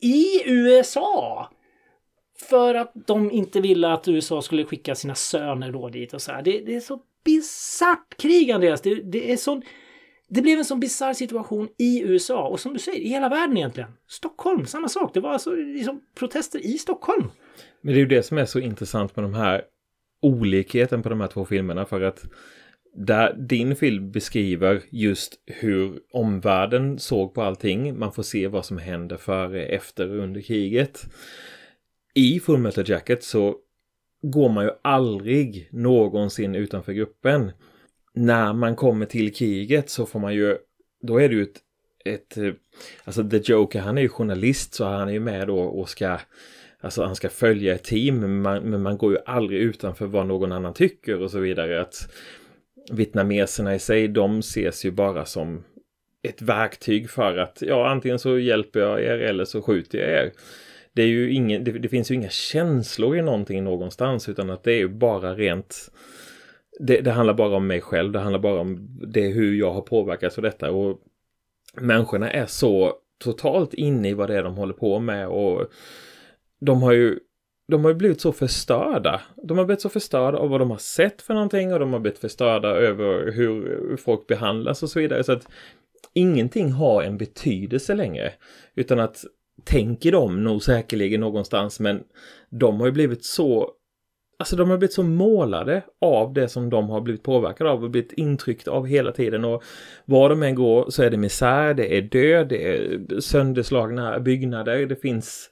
i- 0.02 0.44
USA. 0.46 1.50
För 2.50 2.76
att 2.76 2.92
de 3.08 3.32
inte 3.32 3.62
ville 3.62 3.88
att 3.94 4.08
USA 4.08 4.42
skulle 4.42 4.66
skicka 4.66 4.96
sina 4.96 5.16
söner 5.16 5.72
då 5.72 5.90
dit 5.90 6.14
och 6.14 6.22
så 6.22 6.32
här. 6.32 6.42
Det, 6.42 6.60
det 6.60 6.76
är 6.76 6.80
så 6.80 7.00
bisarrt 7.26 8.18
krig 8.18 8.52
Andreas. 8.52 8.82
Det, 8.82 8.96
det 8.96 9.32
är 9.32 9.38
sån... 9.38 9.62
Det 10.30 10.42
blev 10.42 10.58
en 10.60 10.66
sån 10.66 10.80
bisarr 10.80 11.14
situation 11.14 11.70
i 11.78 12.02
USA 12.02 12.48
och 12.48 12.60
som 12.60 12.74
du 12.74 12.80
säger, 12.80 13.00
i 13.00 13.08
hela 13.10 13.30
världen 13.30 13.58
egentligen. 13.58 13.90
Stockholm, 14.08 14.66
samma 14.66 14.90
sak. 14.90 15.14
Det 15.14 15.20
var 15.20 15.30
alltså 15.30 15.52
liksom 15.56 16.02
protester 16.16 16.66
i 16.66 16.78
Stockholm. 16.78 17.32
Men 17.82 17.94
det 17.94 17.98
är 17.98 18.02
ju 18.02 18.08
det 18.08 18.24
som 18.24 18.38
är 18.38 18.46
så 18.46 18.60
intressant 18.60 19.16
med 19.16 19.26
de 19.26 19.34
här 19.34 19.62
olikheten 20.22 21.04
på 21.04 21.10
de 21.10 21.22
här 21.22 21.28
två 21.28 21.46
filmerna 21.46 21.86
för 21.86 22.02
att 22.02 22.24
där 22.94 23.34
din 23.34 23.76
film 23.76 24.12
beskriver 24.12 24.82
just 24.90 25.40
hur 25.46 26.00
omvärlden 26.12 27.00
såg 27.00 27.34
på 27.34 27.42
allting. 27.42 28.00
Man 28.00 28.14
får 28.14 28.24
se 28.24 28.48
vad 28.48 28.66
som 28.66 28.78
händer 28.78 29.18
före, 29.18 29.66
efter 29.66 30.10
och 30.10 30.24
under 30.24 30.42
kriget. 30.42 31.06
I 32.14 32.40
Full 32.40 32.58
Metal 32.58 32.90
Jacket 32.90 33.24
så 33.24 33.56
går 34.22 34.50
man 34.50 34.66
ju 34.66 34.72
aldrig 34.82 35.68
någonsin 35.72 36.56
utanför 36.56 36.94
gruppen. 36.94 37.52
När 38.14 38.54
man 38.54 38.76
kommer 38.76 39.06
till 39.06 39.34
kriget 39.34 39.90
så 39.90 40.06
får 40.06 40.20
man 40.20 40.34
ju, 40.34 40.58
då 41.02 41.22
är 41.22 41.30
det 41.30 41.36
ju 41.36 41.44
ett, 41.44 41.62
ett 42.06 42.38
alltså 43.04 43.30
The 43.30 43.38
Joker, 43.38 43.80
han 43.80 43.98
är 43.98 44.02
ju 44.02 44.10
journalist 44.10 44.74
så 44.74 44.86
han 44.86 45.10
är 45.10 45.14
ju 45.14 45.20
med 45.20 45.48
då 45.48 45.60
och 45.60 45.90
ska 45.90 46.20
Alltså 46.84 47.04
han 47.04 47.16
ska 47.16 47.30
följa 47.30 47.76
ett 47.76 47.84
team 47.84 48.20
men 48.20 48.42
man, 48.42 48.64
men 48.64 48.82
man 48.82 48.98
går 48.98 49.12
ju 49.12 49.18
aldrig 49.26 49.60
utanför 49.60 50.06
vad 50.06 50.28
någon 50.28 50.52
annan 50.52 50.74
tycker 50.74 51.22
och 51.22 51.32
så 51.32 51.40
vidare. 51.40 51.82
Att 51.82 52.10
vietnameserna 52.92 53.76
i 53.76 53.80
sig, 53.80 54.08
de 54.08 54.40
ses 54.40 54.86
ju 54.86 54.92
bara 54.92 55.26
som 55.26 55.64
ett 56.24 56.42
verktyg 56.42 57.10
för 57.10 57.38
att 57.38 57.62
ja, 57.62 57.90
antingen 57.90 58.20
så 58.20 58.40
hjälper 58.40 58.80
jag 58.80 59.02
er 59.02 59.18
eller 59.18 59.46
så 59.46 59.62
skjuter 59.62 59.98
jag 59.98 60.10
er. 60.10 60.32
Det, 60.94 61.02
är 61.02 61.08
ju 61.08 61.34
ingen, 61.34 61.64
det, 61.64 61.72
det 61.72 61.90
finns 61.90 62.12
ju 62.12 62.16
inga 62.16 62.30
känslor 62.30 63.18
i 63.18 63.22
någonting 63.22 63.64
någonstans 63.64 64.30
utan 64.30 64.50
att 64.50 64.64
det 64.64 64.72
är 64.72 64.78
ju 64.78 64.88
bara 64.88 65.36
rent 65.36 65.92
det, 66.80 67.02
det 67.02 67.12
handlar 67.12 67.34
bara 67.34 67.56
om 67.56 67.68
mig 67.68 67.82
själv, 67.82 68.12
det 68.12 68.20
handlar 68.20 68.40
bara 68.40 68.60
om 68.60 68.98
det 69.08 69.28
hur 69.28 69.56
jag 69.56 69.74
har 69.74 69.82
påverkats 69.82 70.38
av 70.38 70.42
detta 70.42 70.72
och 70.72 71.00
människorna 71.82 72.32
är 72.32 72.46
så 72.46 72.94
totalt 73.24 73.74
inne 73.74 74.10
i 74.10 74.14
vad 74.14 74.30
det 74.30 74.38
är 74.38 74.44
de 74.44 74.56
håller 74.56 74.74
på 74.74 75.00
med 75.00 75.28
och 75.28 75.72
de 76.60 76.84
har 76.84 76.92
ju 76.92 77.20
de 77.74 77.84
har 77.84 77.92
ju 77.92 77.96
blivit 77.96 78.22
så 78.22 78.32
förstörda. 78.32 79.22
De 79.36 79.58
har 79.58 79.66
blivit 79.66 79.82
så 79.82 79.90
förstörda 79.90 80.38
av 80.38 80.50
vad 80.50 80.62
de 80.62 80.72
har 80.72 80.78
sett 80.78 81.22
för 81.22 81.34
någonting 81.34 81.74
och 81.74 81.80
de 81.80 81.94
har 81.94 82.00
blivit 82.00 82.20
förstörda 82.20 82.68
över 82.68 83.32
hur 83.32 83.98
folk 83.98 84.28
behandlas 84.28 84.84
och 84.84 84.90
så 84.90 85.00
vidare. 85.00 85.24
Så 85.24 85.32
att 85.32 85.48
ingenting 86.14 86.72
har 86.72 87.04
en 87.04 87.18
betydelse 87.18 87.94
längre. 87.94 88.34
Utan 88.76 89.00
att 89.00 89.26
tänker 89.64 90.12
de 90.12 90.44
nog 90.44 90.64
säkerligen 90.64 91.20
någonstans 91.20 91.80
men 91.80 92.04
de 92.50 92.80
har 92.80 92.88
ju 92.88 92.92
blivit 92.92 93.26
så 93.26 93.72
Alltså 94.38 94.56
de 94.56 94.70
har 94.70 94.78
blivit 94.78 94.94
så 94.94 95.04
målade 95.04 95.82
av 96.02 96.34
det 96.34 96.50
som 96.50 96.70
de 96.70 96.90
har 96.90 97.02
blivit 97.02 97.24
påverkade 97.24 97.70
av 97.70 97.84
och 97.84 97.90
blivit 97.90 98.12
intryckt 98.12 98.68
av 98.68 98.88
hela 98.88 99.12
tiden 99.12 99.46
och 99.46 99.64
var 100.06 100.30
de 100.30 100.44
än 100.44 100.56
går 100.56 100.90
så 100.90 101.04
är 101.04 101.10
det 101.10 101.18
misär, 101.18 101.74
det 101.74 101.98
är 101.98 102.02
död, 102.02 102.48
det 102.48 102.68
är 102.68 103.20
sönderslagna 103.20 104.20
byggnader, 104.20 104.86
det 104.86 104.96
finns 104.96 105.50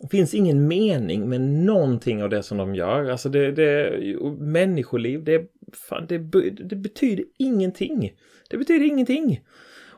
det 0.00 0.08
finns 0.08 0.34
ingen 0.34 0.68
mening 0.68 1.28
med 1.28 1.40
någonting 1.40 2.22
av 2.22 2.30
det 2.30 2.42
som 2.42 2.58
de 2.58 2.74
gör. 2.74 3.10
Alltså 3.10 3.28
det, 3.28 3.52
det 3.52 3.98
människoliv, 4.38 5.24
det, 5.24 5.50
fan, 5.72 6.06
det, 6.08 6.18
det 6.50 6.76
betyder 6.76 7.24
ingenting. 7.38 8.12
Det 8.50 8.58
betyder 8.58 8.86
ingenting. 8.86 9.40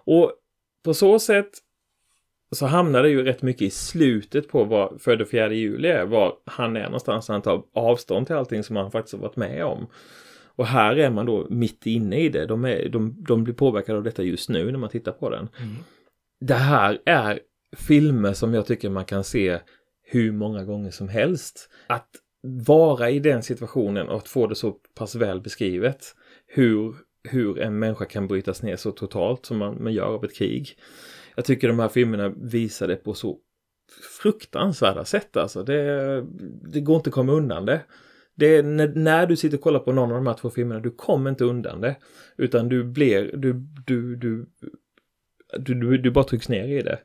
Och 0.05 0.33
på 0.85 0.95
så 0.95 1.19
sätt 1.19 1.51
så 2.53 2.67
hamnar 2.67 3.03
det 3.03 3.09
ju 3.09 3.25
rätt 3.25 3.43
mycket 3.43 3.63
i 3.63 3.71
slutet 3.71 4.49
på 4.49 4.65
vad 4.65 5.01
Född 5.01 5.29
4 5.31 5.53
juli 5.53 5.89
är. 5.89 6.05
Var 6.05 6.35
han 6.45 6.77
är 6.77 6.85
någonstans 6.85 7.29
han 7.29 7.43
tar 7.43 7.63
avstånd 7.75 8.27
till 8.27 8.37
allting 8.37 8.63
som 8.63 8.77
han 8.77 8.91
faktiskt 8.91 9.15
har 9.15 9.21
varit 9.21 9.37
med 9.37 9.65
om. 9.65 9.87
Och 10.55 10.67
här 10.67 10.97
är 10.97 11.11
man 11.11 11.27
då 11.27 11.47
mitt 11.51 11.87
inne 11.87 12.21
i 12.21 12.29
det. 12.29 12.47
De, 12.47 12.65
är, 12.65 12.89
de, 12.89 13.25
de 13.29 13.45
blir 13.45 13.55
påverkade 13.55 13.99
av 13.99 14.05
detta 14.05 14.23
just 14.23 14.49
nu 14.49 14.73
när 14.73 14.79
man 14.79 14.91
tittar 14.91 15.13
på 15.13 15.31
den. 15.31 15.49
Det 16.41 16.55
här 16.55 16.99
är 17.05 17.41
filmer 17.77 18.33
som 18.33 18.55
jag 18.55 18.67
tycker 18.67 18.91
man 18.91 19.05
kan 19.05 19.25
se 19.25 19.59
hur 20.03 20.33
många 20.33 20.65
gånger 20.65 20.91
som 20.91 21.09
helst. 21.09 21.71
Att 21.87 22.09
vara 22.43 23.11
i 23.11 23.19
den 23.19 23.43
situationen 23.43 24.09
och 24.09 24.17
att 24.17 24.29
få 24.29 24.47
det 24.47 24.55
så 24.55 24.73
pass 24.95 25.15
väl 25.15 25.41
beskrivet. 25.41 26.15
Hur, 26.47 26.95
hur 27.29 27.59
en 27.59 27.79
människa 27.79 28.05
kan 28.05 28.29
brytas 28.29 28.63
ner 28.63 28.77
så 28.77 28.91
totalt 28.91 29.47
som 29.47 29.59
man, 29.59 29.83
man 29.83 29.93
gör 29.93 30.07
av 30.07 30.25
ett 30.25 30.37
krig. 30.37 30.79
Jag 31.35 31.45
tycker 31.45 31.69
de 31.69 31.79
här 31.79 31.89
filmerna 31.89 32.29
visar 32.29 32.89
det 32.89 32.97
på 32.97 33.15
så 33.15 33.39
fruktansvärda 34.23 35.05
sätt 35.05 35.37
alltså. 35.37 35.63
Det, 35.63 36.27
det 36.73 36.81
går 36.81 36.97
inte 36.97 37.09
att 37.09 37.15
komma 37.15 37.33
undan 37.33 37.67
det. 37.67 37.81
Det 38.35 38.57
är 38.57 38.63
när, 38.63 38.89
när 38.89 39.27
du 39.27 39.37
sitter 39.37 39.57
och 39.57 39.63
kollar 39.63 39.81
på 39.81 39.93
någon 39.93 40.11
av 40.11 40.17
de 40.17 40.27
här 40.27 40.35
två 40.35 40.51
filmerna, 40.51 40.81
du 40.81 40.91
kommer 40.91 41.31
inte 41.31 41.45
undan 41.45 41.81
det. 41.81 41.97
Utan 42.37 42.69
du 42.69 42.85
blir, 42.85 43.31
du, 43.37 43.53
du, 43.87 44.17
du, 44.17 44.47
du, 45.59 45.75
du, 45.75 45.99
du 45.99 46.11
bara 46.11 46.25
trycks 46.25 46.49
ner 46.49 46.69
i 46.69 46.83
det. 46.83 46.99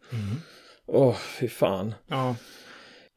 Åh, 0.86 1.15
fy 1.15 1.47
fan. 1.47 1.93
Ja. 2.07 2.36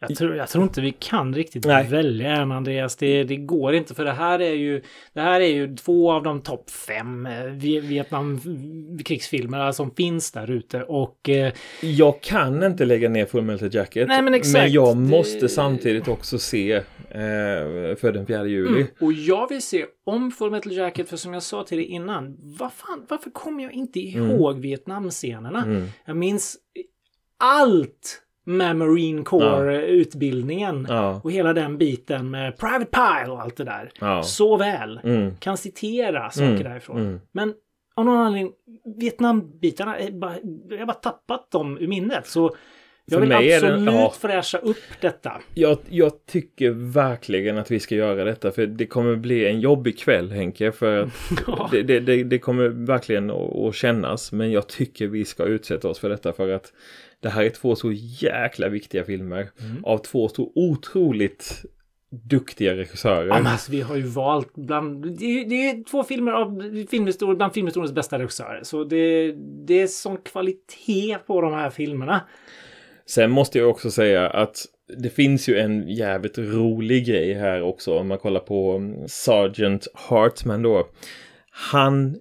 Jag 0.08 0.16
tror, 0.16 0.36
jag 0.36 0.48
tror 0.48 0.64
inte 0.64 0.80
vi 0.80 0.92
kan 0.98 1.34
riktigt 1.34 1.64
Nej. 1.66 1.88
välja 1.88 2.30
än 2.36 2.52
Andreas. 2.52 2.96
Det, 2.96 3.24
det 3.24 3.36
går 3.36 3.74
inte 3.74 3.94
för 3.94 4.04
det 4.04 4.12
här 4.12 4.40
är 4.40 4.52
ju 4.54 4.82
Det 5.12 5.20
här 5.20 5.40
är 5.40 5.46
ju 5.48 5.76
två 5.76 6.12
av 6.12 6.22
de 6.22 6.40
topp 6.42 6.70
fem 6.70 7.26
eh, 7.26 7.44
Vi- 7.44 7.80
Vietnamkrigsfilmerna 7.80 9.72
som 9.72 9.90
finns 9.90 10.32
där 10.32 10.50
ute 10.50 10.82
och 10.82 11.28
eh, 11.28 11.52
Jag 11.80 12.20
kan 12.22 12.62
inte 12.62 12.84
lägga 12.84 13.08
ner 13.08 13.26
Full 13.26 13.42
Metal 13.44 13.74
Jacket. 13.74 14.08
Nej, 14.08 14.22
men 14.22 14.34
exakt. 14.34 14.70
jag 14.70 14.96
måste 14.96 15.38
Det- 15.40 15.48
samtidigt 15.48 16.08
också 16.08 16.38
se 16.38 16.72
eh, 16.72 16.82
för 18.00 18.12
den 18.12 18.26
4 18.26 18.46
juli. 18.46 18.86
Och 19.00 19.12
jag 19.12 19.48
vill 19.48 19.62
se 19.62 19.86
om 20.04 20.30
Full 20.30 20.50
Metal 20.50 20.72
Jacket 20.72 21.08
för 21.08 21.16
som 21.16 21.34
jag 21.34 21.42
sa 21.42 21.62
till 21.64 21.78
dig 21.78 21.86
innan. 21.86 22.36
Vad 22.58 22.72
fan, 22.72 23.06
varför 23.08 23.30
kommer 23.30 23.62
jag 23.62 23.72
inte 23.72 24.00
Mm. 24.00 24.30
ihåg 24.30 24.58
Vietnamscenerna? 24.60 25.86
Jag 26.04 26.16
minns 26.16 26.56
allt 27.38 28.22
med 28.46 28.76
Marine 28.76 29.22
Corps-utbildningen. 29.24 30.87
Ja. 30.88 31.20
Och 31.24 31.33
hela 31.33 31.53
den 31.53 31.79
biten 31.79 32.31
med 32.31 32.59
Private 32.59 32.85
Pile 32.85 33.33
och 33.33 33.40
allt 33.40 33.57
det 33.57 33.64
där. 33.64 33.90
Ja. 34.00 34.22
Så 34.22 34.57
väl. 34.57 35.00
Mm. 35.05 35.37
Kan 35.37 35.57
citera 35.57 36.31
saker 36.31 36.64
därifrån. 36.64 37.20
Men 37.33 37.55
av 37.96 38.05
någon 38.05 38.18
anledning, 38.18 38.53
Vietnambitarna, 38.96 39.96
bara, 40.12 40.35
jag 40.70 40.79
har 40.79 40.87
bara 40.87 40.92
tappat 40.92 41.50
dem 41.50 41.79
ur 41.79 41.88
minnet. 41.88 42.26
Så 42.26 42.57
jag 43.11 43.20
vill 43.20 43.33
absolut 43.33 43.87
det- 43.87 43.92
ja. 43.92 44.14
fräscha 44.20 44.59
upp 44.59 44.76
detta. 45.00 45.40
Jag, 45.55 45.79
jag 45.88 46.26
tycker 46.26 46.70
verkligen 46.70 47.59
att 47.59 47.70
vi 47.70 47.81
ska 47.81 47.94
göra 47.94 48.24
detta 48.24 48.50
för 48.50 48.66
det 48.66 48.87
kommer 48.87 49.16
bli 49.16 49.46
en 49.46 49.61
jobbig 49.61 49.98
kväll 49.98 50.31
Henke. 50.31 50.72
För 50.72 50.98
att 50.98 51.70
det, 51.70 52.00
det, 52.00 52.24
det, 52.24 52.38
kommer 52.38 52.68
verkligen 52.68 53.31
att 53.31 53.74
kännas. 53.74 54.33
Men 54.33 54.53
jag 54.53 54.68
tycker 54.68 55.07
vi 55.07 55.24
ska 55.24 55.44
utsätta 55.44 55.88
oss 55.88 55.98
för 55.98 56.09
detta 56.09 56.33
för 56.33 56.48
att 56.48 56.72
det 57.20 57.28
här 57.28 57.44
är 57.44 57.50
två 57.50 57.76
så 57.76 57.92
jäkla 57.94 58.68
viktiga 58.68 59.04
filmer. 59.04 59.50
Av 59.83 59.98
två 59.98 60.28
så 60.28 60.52
otroligt 60.54 61.64
duktiga 62.11 62.76
regissörer. 62.76 63.26
Ja, 63.26 63.35
men 63.35 63.46
alltså, 63.46 63.72
vi 63.72 63.80
har 63.80 63.96
ju 63.96 64.02
valt 64.02 64.54
bland... 64.54 65.18
Det 65.18 65.24
är, 65.24 65.48
det 65.48 65.70
är 65.70 65.85
två 65.85 66.04
filmer 66.04 66.33
av 66.33 66.62
filmhistorien, 66.90 67.37
bland 67.37 67.52
filmhistoriens 67.52 67.92
bästa 67.92 68.18
regissörer. 68.18 68.62
Så 68.62 68.85
det, 68.85 69.33
det 69.66 69.80
är 69.80 69.87
sån 69.87 70.16
kvalitet 70.16 71.18
på 71.26 71.40
de 71.40 71.52
här 71.52 71.70
filmerna. 71.70 72.20
Sen 73.06 73.30
måste 73.30 73.59
jag 73.59 73.70
också 73.70 73.90
säga 73.90 74.28
att 74.28 74.66
det 74.98 75.11
finns 75.11 75.48
ju 75.48 75.59
en 75.59 75.88
jävligt 75.88 76.38
rolig 76.38 77.06
grej 77.06 77.35
här 77.35 77.62
också 77.62 77.98
om 77.98 78.09
man 78.09 78.18
kollar 78.18 78.40
på 78.40 78.72
mm, 78.72 79.09
Sergeant 79.09 79.87
Hartman 79.94 80.62
då. 80.62 80.88
Han, 81.50 82.16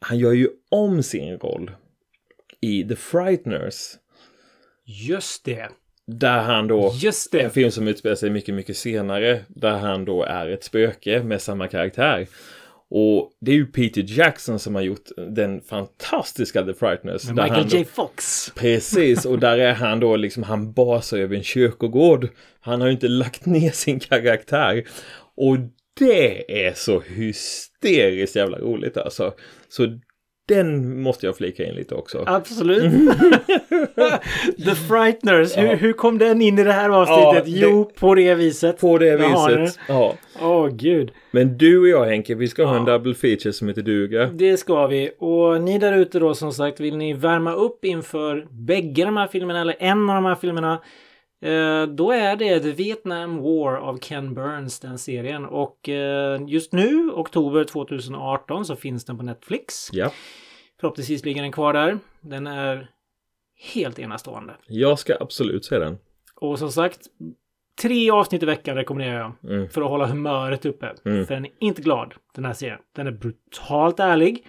han 0.00 0.18
gör 0.18 0.32
ju 0.32 0.48
om 0.70 1.02
sin 1.02 1.38
roll 1.38 1.70
i 2.60 2.84
The 2.84 2.96
Frighteners. 2.96 3.94
Just 4.84 5.44
det. 5.44 5.68
Där 6.06 6.38
han 6.42 6.68
då, 6.68 6.92
Just 6.94 7.34
en 7.34 7.42
det. 7.44 7.50
film 7.50 7.70
som 7.70 7.88
utspelar 7.88 8.16
sig 8.16 8.30
mycket, 8.30 8.54
mycket 8.54 8.76
senare, 8.76 9.40
där 9.48 9.78
han 9.78 10.04
då 10.04 10.22
är 10.24 10.48
ett 10.48 10.64
spöke 10.64 11.22
med 11.22 11.42
samma 11.42 11.68
karaktär. 11.68 12.26
Och 12.94 13.30
det 13.40 13.50
är 13.50 13.54
ju 13.54 13.66
Peter 13.66 14.04
Jackson 14.08 14.58
som 14.58 14.74
har 14.74 14.82
gjort 14.82 15.08
den 15.28 15.60
fantastiska 15.60 16.62
The 16.64 16.74
Frighteners. 16.74 17.24
Med 17.24 17.34
Michael 17.44 17.68
då- 17.68 17.76
J. 17.76 17.84
Fox. 17.84 18.50
Precis, 18.56 19.24
och 19.24 19.38
där 19.38 19.58
är 19.58 19.72
han 19.74 20.00
då 20.00 20.16
liksom, 20.16 20.42
han 20.42 20.72
basar 20.72 21.18
över 21.18 21.36
en 21.36 21.42
kyrkogård. 21.42 22.28
Han 22.60 22.80
har 22.80 22.88
ju 22.88 22.92
inte 22.94 23.08
lagt 23.08 23.46
ner 23.46 23.70
sin 23.70 24.00
karaktär. 24.00 24.84
Och 25.36 25.56
det 25.98 26.66
är 26.66 26.72
så 26.74 27.00
hysteriskt 27.00 28.36
jävla 28.36 28.58
roligt 28.58 28.96
alltså. 28.96 29.34
Så 29.68 29.98
den 30.48 31.00
måste 31.02 31.26
jag 31.26 31.36
flika 31.36 31.64
in 31.64 31.74
lite 31.74 31.94
också. 31.94 32.24
Absolut. 32.26 32.82
The 34.64 34.74
Frighteners. 34.88 35.56
Hur, 35.58 35.76
hur 35.76 35.92
kom 35.92 36.18
den 36.18 36.42
in 36.42 36.58
i 36.58 36.64
det 36.64 36.72
här 36.72 36.90
avsnittet? 36.90 37.24
Ja, 37.48 37.66
det- 37.66 37.70
Jo, 37.70 37.84
på 37.98 38.14
det 38.14 38.34
viset. 38.34 38.80
På 38.80 38.98
det 38.98 39.16
viset. 39.16 39.78
Ja. 39.88 40.14
Åh, 40.42 40.68
gud. 40.68 41.10
Men 41.30 41.58
du 41.58 41.80
och 41.80 41.88
jag 41.88 42.04
Henke, 42.04 42.34
vi 42.34 42.48
ska 42.48 42.64
ha 42.64 42.76
en 42.76 42.84
double 42.84 43.14
feature 43.14 43.52
som 43.52 43.68
heter 43.68 43.82
duga. 43.82 44.26
Det 44.26 44.56
ska 44.56 44.86
vi. 44.86 45.10
Och 45.18 45.60
ni 45.62 45.78
där 45.78 45.92
ute 45.96 46.18
då 46.18 46.34
som 46.34 46.52
sagt, 46.52 46.80
vill 46.80 46.96
ni 46.96 47.12
värma 47.12 47.52
upp 47.54 47.84
inför 47.84 48.46
bägge 48.50 49.04
de 49.04 49.16
här 49.16 49.26
filmerna 49.26 49.60
eller 49.60 49.76
en 49.78 50.10
av 50.10 50.14
de 50.14 50.24
här 50.24 50.34
filmerna? 50.34 50.78
Eh, 51.42 51.86
då 51.86 52.12
är 52.12 52.36
det 52.36 52.60
The 52.60 52.70
Vietnam 52.70 53.42
War 53.42 53.76
av 53.76 53.98
Ken 53.98 54.34
Burns, 54.34 54.80
den 54.80 54.98
serien. 54.98 55.44
Och 55.44 55.88
eh, 55.88 56.40
just 56.46 56.72
nu, 56.72 57.10
oktober 57.10 57.64
2018, 57.64 58.64
så 58.64 58.76
finns 58.76 59.04
den 59.04 59.16
på 59.18 59.22
Netflix. 59.22 59.88
Ja, 59.92 60.12
Förhoppningsvis 60.80 61.24
ligger 61.24 61.42
den 61.42 61.52
kvar 61.52 61.72
där. 61.72 61.98
Den 62.20 62.46
är 62.46 62.90
helt 63.74 63.98
enastående. 63.98 64.54
jag 64.66 64.98
ska 64.98 65.16
absolut 65.20 65.64
se 65.64 65.78
den. 65.78 65.98
Och 66.34 66.58
som 66.58 66.72
sagt, 66.72 67.00
tre 67.80 68.10
avsnitt 68.10 68.42
i 68.42 68.46
veckan 68.46 68.76
rekommenderar 68.76 69.18
jag. 69.18 69.52
Mm. 69.52 69.68
För 69.68 69.82
att 69.82 69.88
hålla 69.88 70.06
humöret 70.06 70.66
uppe. 70.66 70.94
Mm. 71.04 71.26
För 71.26 71.34
den 71.34 71.44
är 71.44 71.52
inte 71.58 71.82
glad, 71.82 72.14
den 72.34 72.44
här 72.44 72.52
serien. 72.52 72.78
Den 72.96 73.06
är 73.06 73.10
brutalt 73.10 74.00
ärlig. 74.00 74.46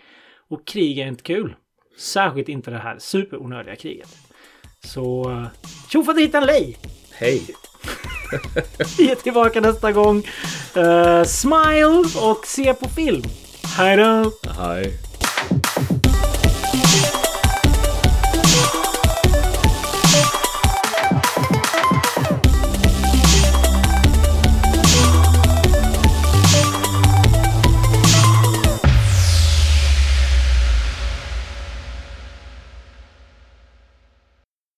Och 0.49 0.67
krig 0.67 0.99
är 0.99 1.07
inte 1.07 1.23
kul. 1.23 1.55
Särskilt 1.97 2.49
inte 2.49 2.71
det 2.71 2.77
här 2.77 2.97
superonödiga 2.99 3.75
kriget. 3.75 4.17
Så 4.83 5.29
uh, 5.29 5.47
tjofaderittan 5.89 6.45
lej! 6.45 6.77
Hej! 7.11 7.41
Vi 8.97 9.11
är 9.11 9.15
tillbaka 9.15 9.61
nästa 9.61 9.91
gång. 9.91 10.27
Eh, 10.75 11.23
smile 11.23 12.03
och 12.15 12.47
se 12.47 12.73
på 12.73 12.89
film. 12.89 13.23
Hej 13.77 13.97
då! 13.97 14.31
Hej! 14.57 14.99